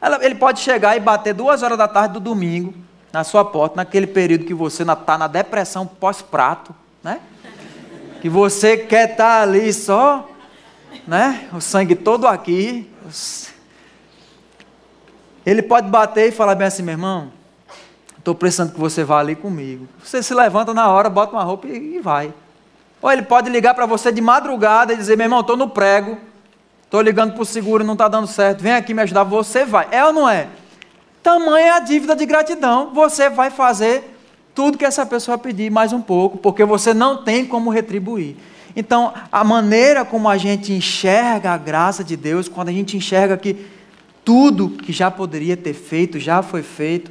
[0.00, 2.74] Ela, ele pode chegar e bater duas horas da tarde do domingo
[3.12, 7.20] na sua porta, naquele período que você está na depressão pós-prato, né?
[8.20, 10.28] Que você quer estar tá ali só,
[11.06, 11.48] né?
[11.52, 12.90] O sangue todo aqui,
[15.44, 17.32] ele pode bater e falar bem assim, meu irmão,
[18.18, 19.88] estou precisando que você vá ali comigo.
[20.02, 22.32] Você se levanta na hora, bota uma roupa e, vai.
[23.00, 26.16] Ou ele pode ligar para você de madrugada e dizer, meu irmão, estou no prego,
[26.84, 29.88] estou ligando para o seguro, não está dando certo, vem aqui me ajudar, você vai.
[29.90, 30.48] É ou não é?
[31.22, 34.16] Tamanha é a dívida de gratidão, você vai fazer
[34.54, 38.36] tudo que essa pessoa pedir, mais um pouco, porque você não tem como retribuir.
[38.74, 43.36] Então, a maneira como a gente enxerga a graça de Deus, quando a gente enxerga
[43.36, 43.66] que
[44.24, 47.10] tudo que já poderia ter feito, já foi feito,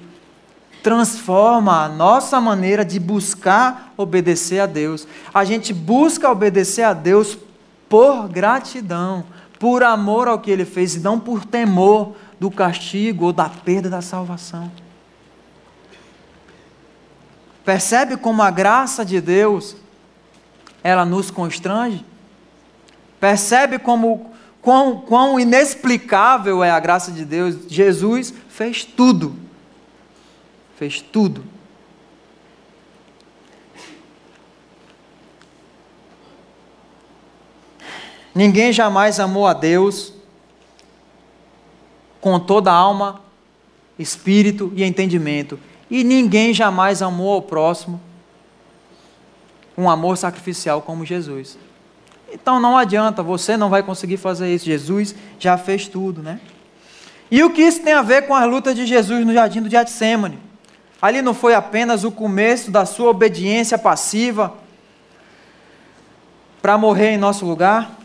[0.82, 5.08] transforma a nossa maneira de buscar obedecer a Deus.
[5.34, 7.38] A gente busca obedecer a Deus
[7.88, 9.26] por gratidão,
[9.60, 13.90] por amor ao que ele fez e não por temor do castigo ou da perda
[13.90, 14.72] da salvação.
[17.64, 19.76] Percebe como a graça de Deus
[20.84, 22.04] ela nos constrange?
[23.20, 27.56] Percebe como quão, quão inexplicável é a graça de Deus?
[27.68, 29.36] Jesus fez tudo.
[30.78, 31.44] Fez tudo.
[38.34, 40.14] Ninguém jamais amou a Deus
[42.22, 43.22] com toda a alma,
[44.00, 45.60] espírito e entendimento.
[45.90, 48.00] E ninguém jamais amou ao próximo
[49.78, 51.58] um amor sacrificial como Jesus.
[52.32, 54.66] Então não adianta, você não vai conseguir fazer isso.
[54.66, 56.40] Jesus já fez tudo, né?
[57.30, 59.70] E o que isso tem a ver com a luta de Jesus no jardim do
[59.70, 60.38] Getsemane?
[61.02, 64.54] Ali não foi apenas o começo da sua obediência passiva
[66.62, 67.98] para morrer em nosso lugar?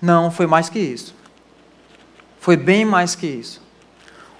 [0.00, 1.14] Não, foi mais que isso.
[2.38, 3.62] Foi bem mais que isso.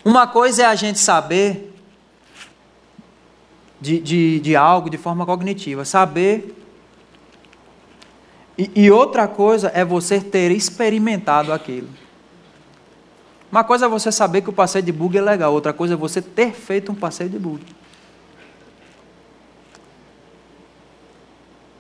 [0.05, 1.75] Uma coisa é a gente saber
[3.81, 6.55] de, de, de algo de forma cognitiva, saber.
[8.57, 11.89] E, e outra coisa é você ter experimentado aquilo.
[13.51, 15.97] Uma coisa é você saber que o passeio de bug é legal, outra coisa é
[15.97, 17.65] você ter feito um passeio de bug.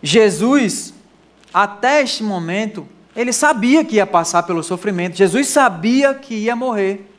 [0.02, 0.94] Jesus,
[1.52, 7.10] até este momento, ele sabia que ia passar pelo sofrimento, Jesus sabia que ia morrer.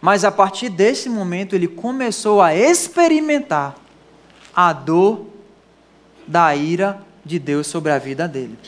[0.00, 3.76] Mas a partir desse momento ele começou a experimentar
[4.54, 5.26] a dor
[6.26, 8.58] da ira de Deus sobre a vida dele.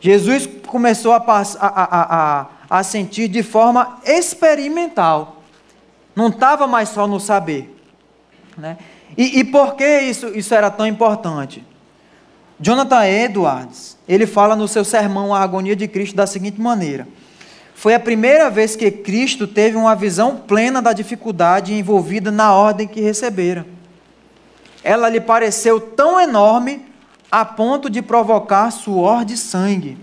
[0.00, 5.42] Jesus começou a, a, a, a sentir de forma experimental.
[6.16, 7.76] Não estava mais só no saber.
[8.56, 8.78] Né?
[9.16, 11.64] E, e por que isso, isso era tão importante?
[12.58, 17.08] Jonathan Edwards, ele fala no seu sermão A Agonia de Cristo da seguinte maneira:
[17.74, 22.86] Foi a primeira vez que Cristo teve uma visão plena da dificuldade envolvida na ordem
[22.86, 23.66] que recebera.
[24.82, 26.89] Ela lhe pareceu tão enorme
[27.30, 29.96] a ponto de provocar suor de sangue.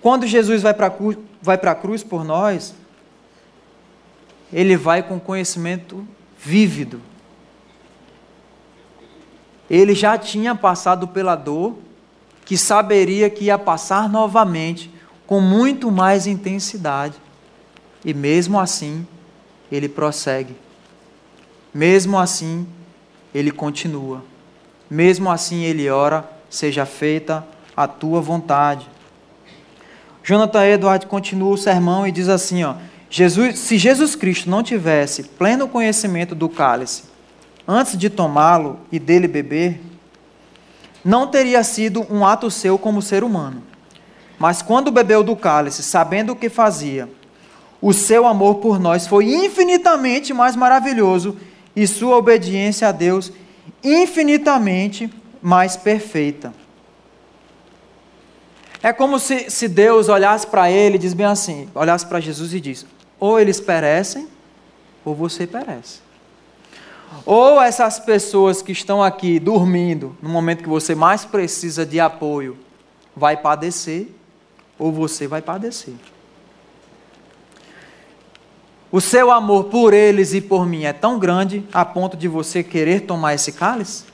[0.00, 2.74] Quando Jesus vai para a cruz por nós,
[4.52, 6.06] ele vai com conhecimento
[6.38, 7.00] vívido
[9.68, 11.76] ele já tinha passado pela dor,
[12.44, 14.90] que saberia que ia passar novamente
[15.26, 17.16] com muito mais intensidade.
[18.04, 19.04] E mesmo assim,
[19.70, 20.54] ele prossegue.
[21.74, 22.66] Mesmo assim,
[23.34, 24.24] ele continua.
[24.90, 27.46] Mesmo assim, ele ora: seja feita
[27.76, 28.88] a tua vontade.
[30.24, 32.74] Jonathan Edward continua o sermão e diz assim: ó,
[33.08, 37.04] Jesus, se Jesus Cristo não tivesse pleno conhecimento do cálice
[37.66, 39.80] antes de tomá-lo e dele beber,
[41.04, 43.62] não teria sido um ato seu como ser humano.
[44.38, 47.08] Mas quando bebeu do cálice, sabendo o que fazia,
[47.80, 51.36] o seu amor por nós foi infinitamente mais maravilhoso
[51.74, 53.32] e sua obediência a Deus
[53.86, 56.52] infinitamente mais perfeita.
[58.82, 62.52] É como se, se Deus olhasse para ele e diz bem assim, olhasse para Jesus
[62.52, 62.86] e diz:
[63.18, 64.28] ou eles perecem,
[65.04, 66.00] ou você perece.
[67.24, 72.58] Ou essas pessoas que estão aqui dormindo, no momento que você mais precisa de apoio,
[73.14, 74.08] vai padecer,
[74.78, 75.94] ou você vai padecer.
[78.90, 82.62] O seu amor por eles e por mim é tão grande a ponto de você
[82.62, 84.04] querer tomar esse cálice?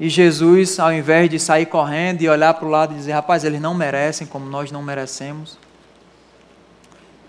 [0.00, 3.44] E Jesus, ao invés de sair correndo e olhar para o lado e dizer, rapaz,
[3.44, 5.58] eles não merecem como nós não merecemos,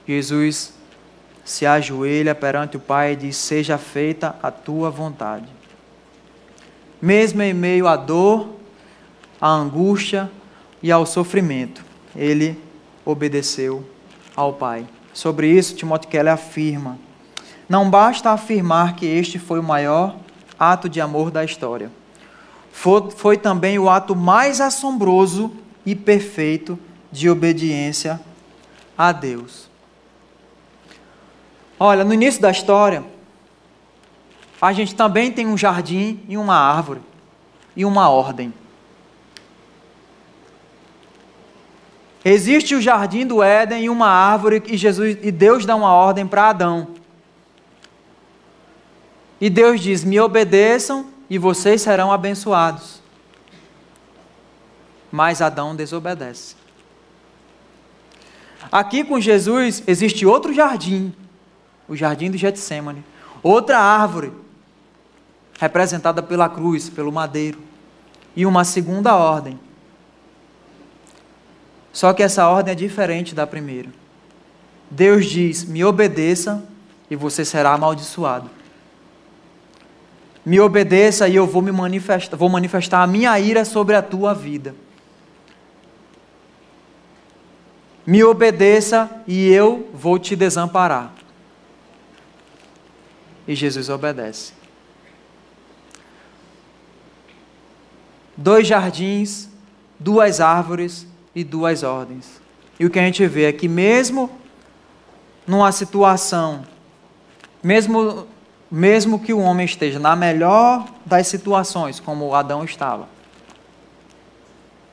[0.08, 0.74] Jesus
[1.44, 5.48] se ajoelha perante o Pai e diz: Seja feita a tua vontade.
[7.02, 8.56] Mesmo em meio à dor,
[9.40, 10.32] à angústia
[10.82, 11.84] e ao sofrimento,
[12.16, 12.62] ele
[13.06, 13.84] obedeceu
[14.36, 14.88] ao Pai.
[15.14, 16.98] Sobre isso, Timóteo Keller afirma:
[17.70, 20.16] Não basta afirmar que este foi o maior
[20.60, 21.92] ato de amor da história.
[22.72, 25.52] Foi, foi também o ato mais assombroso
[25.86, 26.80] e perfeito
[27.12, 28.20] de obediência
[28.98, 29.70] a Deus.
[31.80, 33.04] Olha, no início da história,
[34.62, 37.02] a gente também tem um jardim e uma árvore
[37.76, 38.54] e uma ordem.
[42.26, 46.26] Existe o jardim do Éden e uma árvore e Jesus e Deus dá uma ordem
[46.26, 46.88] para Adão.
[49.42, 53.02] E Deus diz: "Me obedeçam e vocês serão abençoados".
[55.12, 56.56] Mas Adão desobedece.
[58.72, 61.14] Aqui com Jesus existe outro jardim
[61.88, 63.04] o jardim do Getsemane.
[63.42, 64.32] Outra árvore.
[65.60, 67.60] representada pela cruz, pelo madeiro,
[68.36, 69.58] e uma segunda ordem.
[71.94, 73.90] Só que essa ordem é diferente da primeira.
[74.90, 76.68] Deus diz: me obedeça
[77.10, 78.50] e você será amaldiçoado.
[80.44, 84.34] Me obedeça e eu vou me manifestar, vou manifestar a minha ira sobre a tua
[84.34, 84.76] vida.
[88.06, 91.14] Me obedeça e eu vou te desamparar.
[93.48, 94.52] E Jesus obedece.
[98.36, 99.48] Dois jardins,
[100.00, 102.42] duas árvores e duas ordens.
[102.80, 104.30] E o que a gente vê é que, mesmo
[105.46, 106.64] numa situação,
[107.62, 108.28] mesmo,
[108.72, 113.08] mesmo que o homem esteja na melhor das situações, como Adão estava,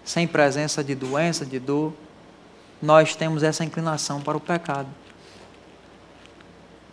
[0.04, 1.92] sem presença de doença, de dor,
[2.82, 4.88] nós temos essa inclinação para o pecado.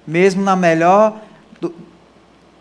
[0.06, 1.20] Mesmo na melhor
[1.60, 1.74] do,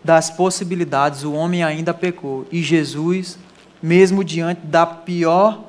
[0.03, 2.47] das possibilidades, o homem ainda pecou.
[2.51, 3.37] E Jesus,
[3.81, 5.66] mesmo diante da pior,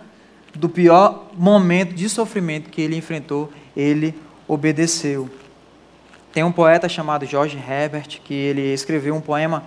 [0.58, 4.14] do pior momento de sofrimento que ele enfrentou, ele
[4.46, 5.30] obedeceu.
[6.32, 9.64] Tem um poeta chamado George Herbert que ele escreveu um poema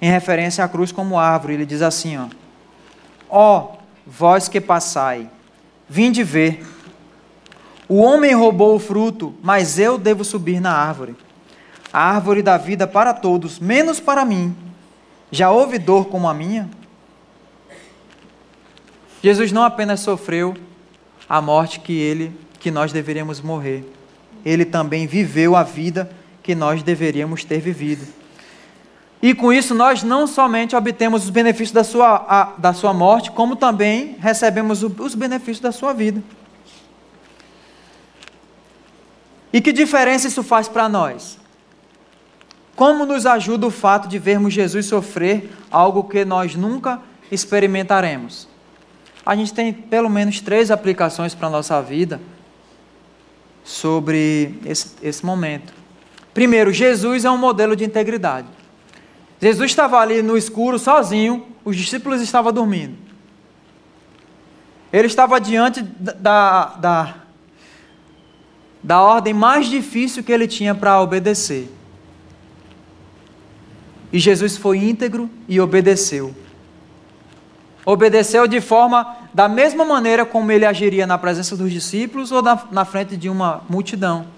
[0.00, 1.54] em referência à cruz como árvore.
[1.54, 2.16] Ele diz assim:
[3.28, 3.76] ó, oh,
[4.06, 5.28] vós que passai,
[5.88, 6.62] vinde ver
[7.88, 11.14] o homem roubou o fruto, mas eu devo subir na árvore.
[11.92, 14.56] A árvore da vida para todos, menos para mim.
[15.30, 16.68] Já houve dor como a minha?
[19.26, 20.54] Jesus não apenas sofreu
[21.28, 23.84] a morte que ele que nós deveríamos morrer.
[24.44, 26.08] Ele também viveu a vida
[26.44, 28.06] que nós deveríamos ter vivido.
[29.20, 33.32] E com isso nós não somente obtemos os benefícios da sua, a, da sua morte,
[33.32, 36.22] como também recebemos os benefícios da sua vida.
[39.52, 41.36] E que diferença isso faz para nós?
[42.76, 48.54] Como nos ajuda o fato de vermos Jesus sofrer algo que nós nunca experimentaremos?
[49.26, 52.20] A gente tem pelo menos três aplicações para a nossa vida
[53.64, 55.74] sobre esse, esse momento.
[56.32, 58.46] Primeiro, Jesus é um modelo de integridade.
[59.40, 62.96] Jesus estava ali no escuro, sozinho, os discípulos estavam dormindo.
[64.92, 67.14] Ele estava diante da, da,
[68.82, 71.68] da ordem mais difícil que ele tinha para obedecer.
[74.12, 76.34] E Jesus foi íntegro e obedeceu.
[77.84, 82.58] Obedeceu de forma da mesma maneira como ele agiria na presença dos discípulos ou na,
[82.70, 84.28] na frente de uma multidão.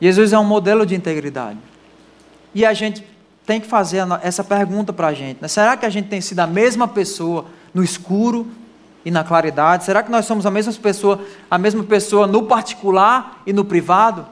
[0.00, 1.60] Jesus é um modelo de integridade.
[2.52, 3.06] E a gente
[3.46, 5.46] tem que fazer essa pergunta para a gente: né?
[5.46, 8.48] será que a gente tem sido a mesma pessoa no escuro
[9.04, 9.84] e na claridade?
[9.84, 14.26] Será que nós somos a mesma pessoa, a mesma pessoa no particular e no privado?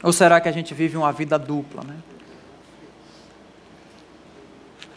[0.00, 2.13] Ou será que a gente vive uma vida dupla, né?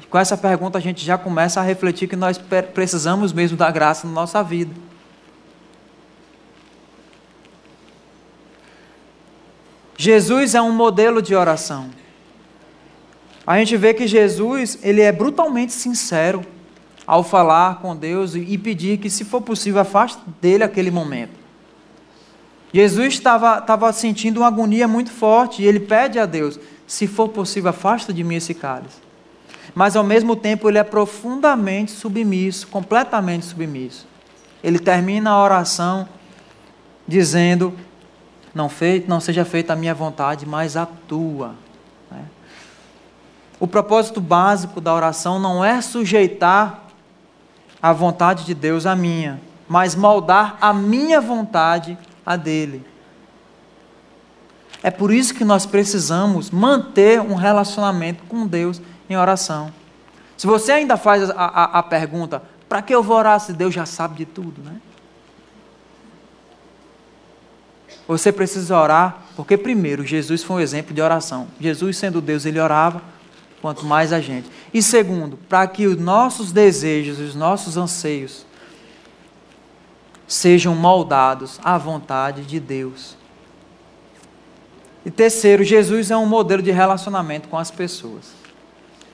[0.09, 2.39] Com essa pergunta a gente já começa a refletir que nós
[2.73, 4.73] precisamos mesmo da graça na nossa vida.
[9.97, 11.89] Jesus é um modelo de oração
[13.47, 16.45] a gente vê que Jesus ele é brutalmente sincero
[17.05, 21.31] ao falar com Deus e pedir que, se for possível, afaste dele aquele momento.
[22.73, 27.29] Jesus estava, estava sentindo uma agonia muito forte e ele pede a Deus: se for
[27.29, 29.06] possível, afasta de mim esse cálice.
[29.77, 34.07] Mas ao mesmo tempo ele é profundamente submisso, completamente submisso.
[34.63, 36.09] Ele termina a oração
[37.07, 37.71] dizendo:
[38.55, 41.53] não, feito, não seja feita a minha vontade, mas a tua.
[43.59, 46.85] O propósito básico da oração não é sujeitar
[47.79, 52.83] a vontade de Deus à minha, mas moldar a minha vontade à dele.
[54.81, 59.73] É por isso que nós precisamos manter um relacionamento com Deus em oração.
[60.37, 63.73] Se você ainda faz a, a, a pergunta, para que eu vou orar se Deus
[63.73, 64.79] já sabe de tudo, né?
[68.07, 71.47] Você precisa orar, porque primeiro, Jesus foi um exemplo de oração.
[71.59, 73.01] Jesus, sendo Deus, ele orava
[73.61, 74.49] quanto mais a gente.
[74.73, 78.45] E segundo, para que os nossos desejos, os nossos anseios
[80.25, 83.17] sejam moldados à vontade de Deus.
[85.05, 88.36] E terceiro, Jesus é um modelo de relacionamento com as pessoas.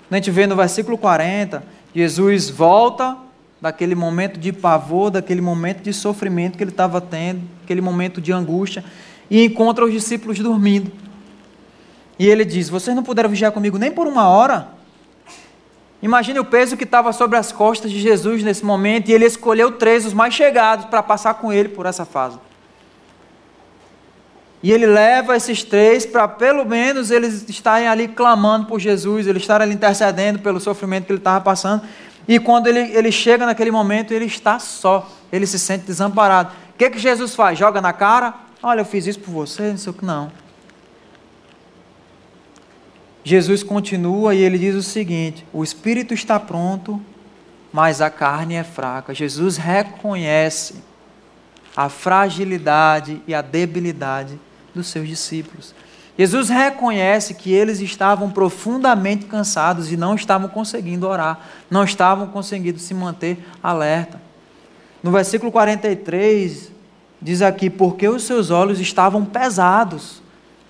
[0.10, 3.18] A gente vê no versículo 40, Jesus volta
[3.62, 8.32] daquele momento de pavor, daquele momento de sofrimento que ele estava tendo, aquele momento de
[8.32, 8.84] angústia,
[9.30, 10.92] e encontra os discípulos dormindo.
[12.20, 14.68] E ele diz: Vocês não puderam vigiar comigo nem por uma hora?
[16.02, 19.72] Imagine o peso que estava sobre as costas de Jesus nesse momento, e ele escolheu
[19.72, 22.38] três, os mais chegados, para passar com ele por essa fase.
[24.64, 29.44] E ele leva esses três para pelo menos eles estarem ali clamando por Jesus, eles
[29.44, 31.84] estarem ali intercedendo pelo sofrimento que ele estava passando.
[32.26, 36.54] E quando ele, ele chega naquele momento, ele está só, ele se sente desamparado.
[36.74, 37.60] O que, que Jesus faz?
[37.60, 38.36] Joga na cara?
[38.64, 40.32] Olha, eu fiz isso por você, não sei o que, não.
[43.22, 47.02] Jesus continua e ele diz o seguinte: o espírito está pronto,
[47.74, 49.14] mas a carne é fraca.
[49.14, 50.76] Jesus reconhece
[51.76, 54.40] a fragilidade e a debilidade
[54.74, 55.74] dos seus discípulos.
[56.18, 62.78] Jesus reconhece que eles estavam profundamente cansados e não estavam conseguindo orar, não estavam conseguindo
[62.78, 64.22] se manter alerta.
[65.02, 66.72] No versículo 43,
[67.22, 70.22] diz aqui: porque os seus olhos estavam pesados.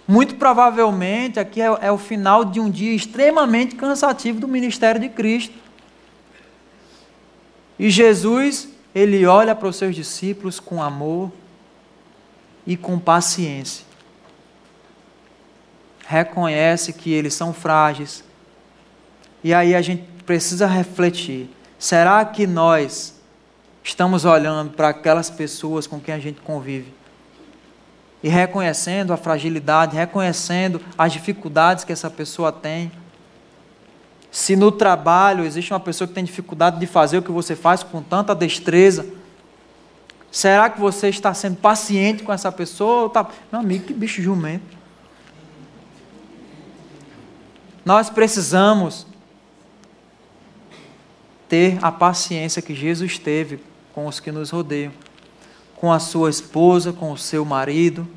[0.08, 5.10] Muito provavelmente, aqui é, é o final de um dia extremamente cansativo do ministério de
[5.10, 5.54] Cristo.
[7.78, 11.32] E Jesus, ele olha para os seus discípulos com amor
[12.66, 13.93] e com paciência.
[16.06, 18.24] Reconhece que eles são frágeis.
[19.44, 21.50] E aí a gente precisa refletir:
[21.80, 23.16] será que nós
[23.84, 26.94] estamos olhando para aquelas pessoas com quem a gente convive
[28.24, 32.90] e reconhecendo a fragilidade, reconhecendo as dificuldades que essa pessoa tem.
[34.32, 37.84] Se no trabalho existe uma pessoa que tem dificuldade de fazer o que você faz
[37.84, 39.06] com tanta destreza,
[40.32, 43.10] será que você está sendo paciente com essa pessoa?
[43.10, 43.28] Tá...
[43.52, 44.83] Meu amigo, que bicho jumento.
[47.86, 49.06] Nós precisamos
[51.50, 53.60] ter a paciência que Jesus teve
[53.94, 54.92] com os que nos rodeiam
[55.84, 58.08] com a sua esposa, com o seu marido.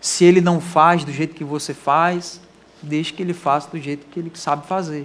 [0.00, 2.40] Se ele não faz do jeito que você faz,
[2.80, 5.04] deixe que ele faça do jeito que ele sabe fazer.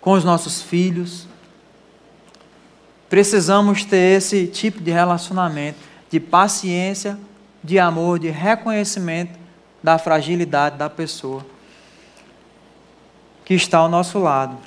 [0.00, 1.28] Com os nossos filhos.
[3.10, 7.18] Precisamos ter esse tipo de relacionamento, de paciência,
[7.62, 9.38] de amor, de reconhecimento
[9.82, 11.44] da fragilidade da pessoa
[13.44, 14.58] que está ao nosso lado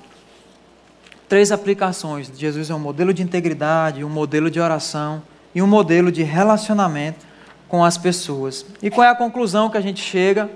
[1.32, 2.30] três aplicações.
[2.36, 5.24] Jesus é um modelo de integridade, um modelo de oração
[5.56, 7.26] e um modelo de relacionamento
[7.70, 8.66] com as pessoas.
[8.82, 10.50] E qual é a conclusão que a gente chega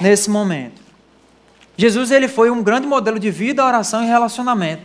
[0.00, 0.80] nesse momento?
[1.76, 4.82] Jesus ele foi um grande modelo de vida, oração e relacionamento.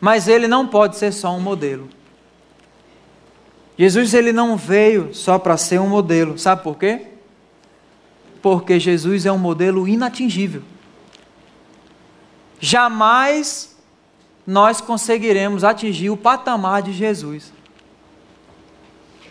[0.00, 1.88] Mas ele não pode ser só um modelo.
[3.78, 6.36] Jesus ele não veio só para ser um modelo.
[6.36, 7.06] Sabe por quê?
[8.42, 10.62] Porque Jesus é um modelo inatingível.
[12.60, 13.76] Jamais
[14.46, 17.52] nós conseguiremos atingir o patamar de Jesus.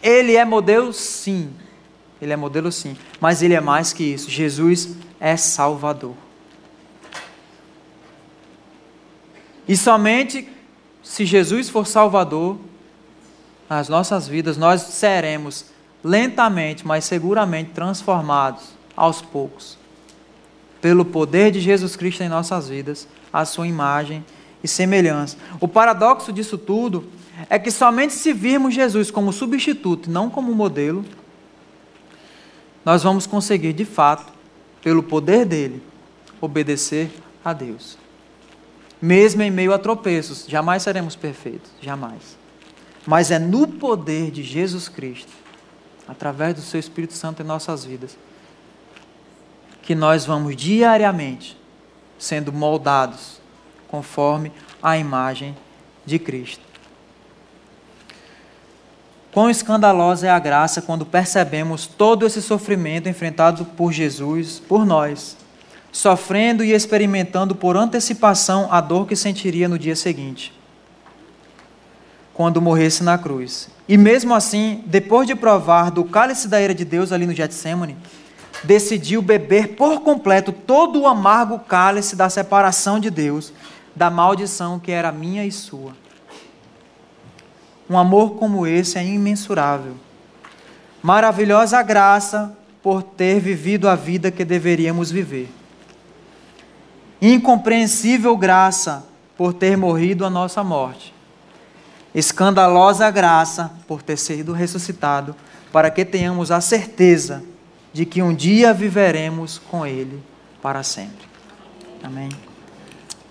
[0.04, 1.52] Ele é modelo, sim.
[2.22, 2.98] Ele é modelo, sim.
[3.20, 4.30] Mas ele é mais que isso.
[4.30, 6.16] Jesus é Salvador.
[9.68, 10.48] E somente
[11.02, 12.58] se Jesus for Salvador,
[13.70, 15.66] nas nossas vidas, nós seremos
[16.04, 19.78] lentamente, mas seguramente transformados aos poucos,
[20.82, 24.24] pelo poder de Jesus Cristo em nossas vidas, a sua imagem
[24.64, 25.38] e semelhança.
[25.60, 27.06] O paradoxo disso tudo
[27.50, 31.04] é que somente se virmos Jesus como substituto, não como modelo,
[32.84, 34.32] nós vamos conseguir, de fato,
[34.82, 35.82] pelo poder dele,
[36.40, 37.12] obedecer
[37.44, 37.98] a Deus.
[39.02, 42.38] Mesmo em meio a tropeços, jamais seremos perfeitos, jamais.
[43.06, 45.32] Mas é no poder de Jesus Cristo,
[46.08, 48.18] através do seu Espírito Santo em nossas vidas,
[49.86, 51.56] que nós vamos diariamente
[52.18, 53.40] sendo moldados
[53.88, 55.56] conforme a imagem
[56.06, 56.66] de Cristo.
[59.32, 65.38] Quão escandalosa é a graça quando percebemos todo esse sofrimento enfrentado por Jesus, por nós,
[65.92, 70.54] sofrendo e experimentando por antecipação a dor que sentiria no dia seguinte,
[72.34, 73.70] quando morresse na cruz.
[73.88, 77.98] E mesmo assim, depois de provar do cálice da ira de Deus ali no Getsemane,
[78.64, 83.54] decidiu beber por completo todo o amargo cálice da separação de Deus
[83.96, 85.96] da maldição que era minha e sua.
[87.90, 89.96] Um amor como esse é imensurável.
[91.02, 95.50] Maravilhosa graça por ter vivido a vida que deveríamos viver.
[97.22, 99.06] Incompreensível graça
[99.38, 101.14] por ter morrido a nossa morte.
[102.14, 105.36] Escandalosa graça por ter sido ressuscitado,
[105.72, 107.44] para que tenhamos a certeza
[107.96, 110.22] de que um dia viveremos com Ele
[110.62, 111.26] para sempre.
[112.04, 112.28] Amém.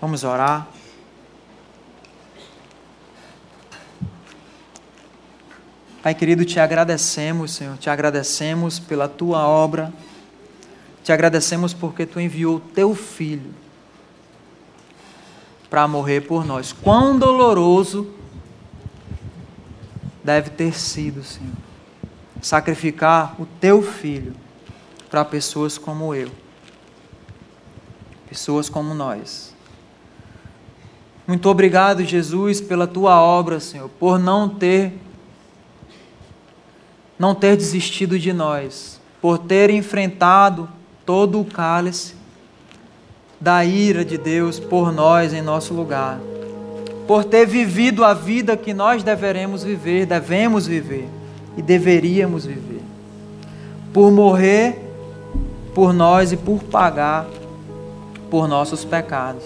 [0.01, 0.67] Vamos orar.
[6.01, 9.93] Pai querido, te agradecemos, Senhor, te agradecemos pela tua obra,
[11.03, 13.53] te agradecemos porque tu enviou teu filho
[15.69, 16.73] para morrer por nós.
[16.73, 18.11] Quão doloroso
[20.23, 21.53] deve ter sido, Senhor.
[22.41, 24.43] sacrificar o teu filho
[25.15, 26.29] para pessoas como eu,
[28.27, 29.55] pessoas como nós.
[31.25, 34.91] Muito obrigado, Jesus, pela tua obra, Senhor, por não ter
[37.17, 40.67] não ter desistido de nós, por ter enfrentado
[41.05, 42.15] todo o cálice
[43.39, 46.19] da ira de Deus por nós em nosso lugar,
[47.07, 51.07] por ter vivido a vida que nós deveremos viver, devemos viver
[51.55, 52.81] e deveríamos viver,
[53.93, 54.84] por morrer
[55.75, 57.27] por nós e por pagar
[58.31, 59.43] por nossos pecados.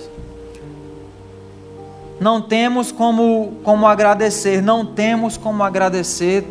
[2.20, 6.46] Não temos como, como agradecer, não temos como agradecer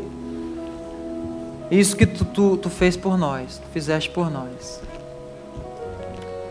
[1.71, 4.81] isso que tu, tu, tu fez por nós, tu fizeste por nós.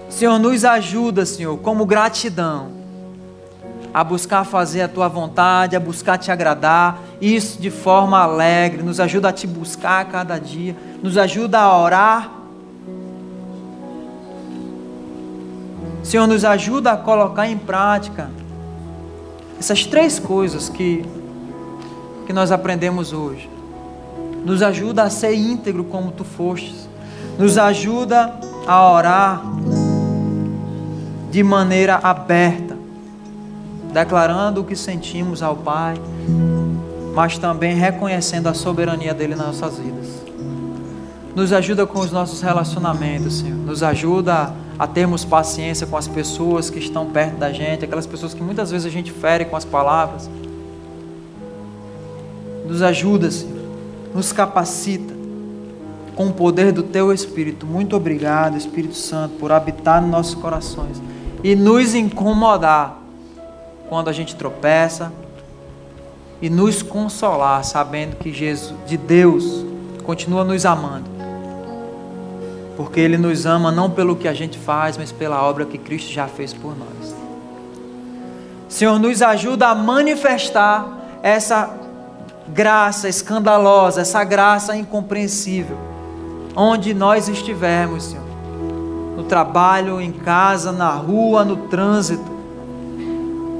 [0.09, 2.69] Senhor, nos ajuda, Senhor, como gratidão,
[3.93, 8.99] a buscar fazer a tua vontade, a buscar te agradar, isso de forma alegre, nos
[8.99, 12.36] ajuda a te buscar a cada dia, nos ajuda a orar
[16.03, 18.29] Senhor, nos ajuda a colocar em prática
[19.59, 21.03] essas três coisas que,
[22.25, 23.49] que nós aprendemos hoje.
[24.45, 26.87] Nos ajuda a ser íntegro como tu fostes.
[27.37, 28.33] Nos ajuda
[28.67, 29.41] a orar
[31.31, 32.77] de maneira aberta,
[33.91, 35.95] declarando o que sentimos ao Pai,
[37.13, 40.26] mas também reconhecendo a soberania dele nas nossas vidas.
[41.37, 43.55] Nos ajuda com os nossos relacionamentos, Senhor.
[43.57, 48.33] Nos ajuda a termos paciência com as pessoas que estão perto da gente, aquelas pessoas
[48.33, 50.27] que muitas vezes a gente fere com as palavras.
[52.65, 53.69] Nos ajuda, Senhor,
[54.15, 55.13] nos capacita
[56.15, 57.67] com o poder do Teu Espírito.
[57.67, 60.99] Muito obrigado, Espírito Santo, por habitar nos nossos corações
[61.43, 62.99] e nos incomodar
[63.87, 65.13] quando a gente tropeça
[66.41, 69.63] e nos consolar sabendo que Jesus, de Deus,
[70.03, 71.16] continua nos amando
[72.77, 76.11] porque Ele nos ama não pelo que a gente faz, mas pela obra que Cristo
[76.11, 77.15] já fez por nós.
[78.69, 80.87] Senhor, nos ajuda a manifestar
[81.23, 81.71] essa
[82.49, 85.75] graça escandalosa, essa graça incompreensível,
[86.55, 88.27] onde nós estivermos, Senhor.
[89.17, 92.37] No trabalho, em casa, na rua, no trânsito.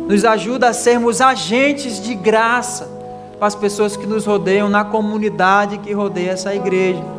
[0.08, 2.88] Nos ajuda a sermos agentes de graça
[3.40, 7.17] para as pessoas que nos rodeiam, na comunidade que rodeia essa igreja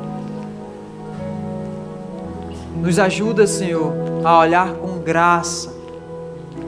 [2.81, 3.93] nos ajuda, Senhor,
[4.25, 5.73] a olhar com graça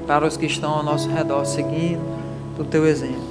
[0.07, 2.03] para os que estão ao nosso redor, seguindo
[2.59, 3.31] o teu exemplo.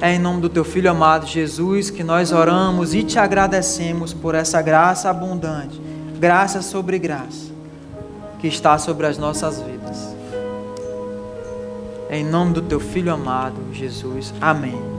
[0.00, 4.34] É em nome do teu filho amado Jesus que nós oramos e te agradecemos por
[4.34, 5.80] essa graça abundante,
[6.18, 7.50] graça sobre graça,
[8.38, 10.14] que está sobre as nossas vidas.
[12.10, 14.34] É em nome do teu filho amado, Jesus.
[14.40, 14.93] Amém.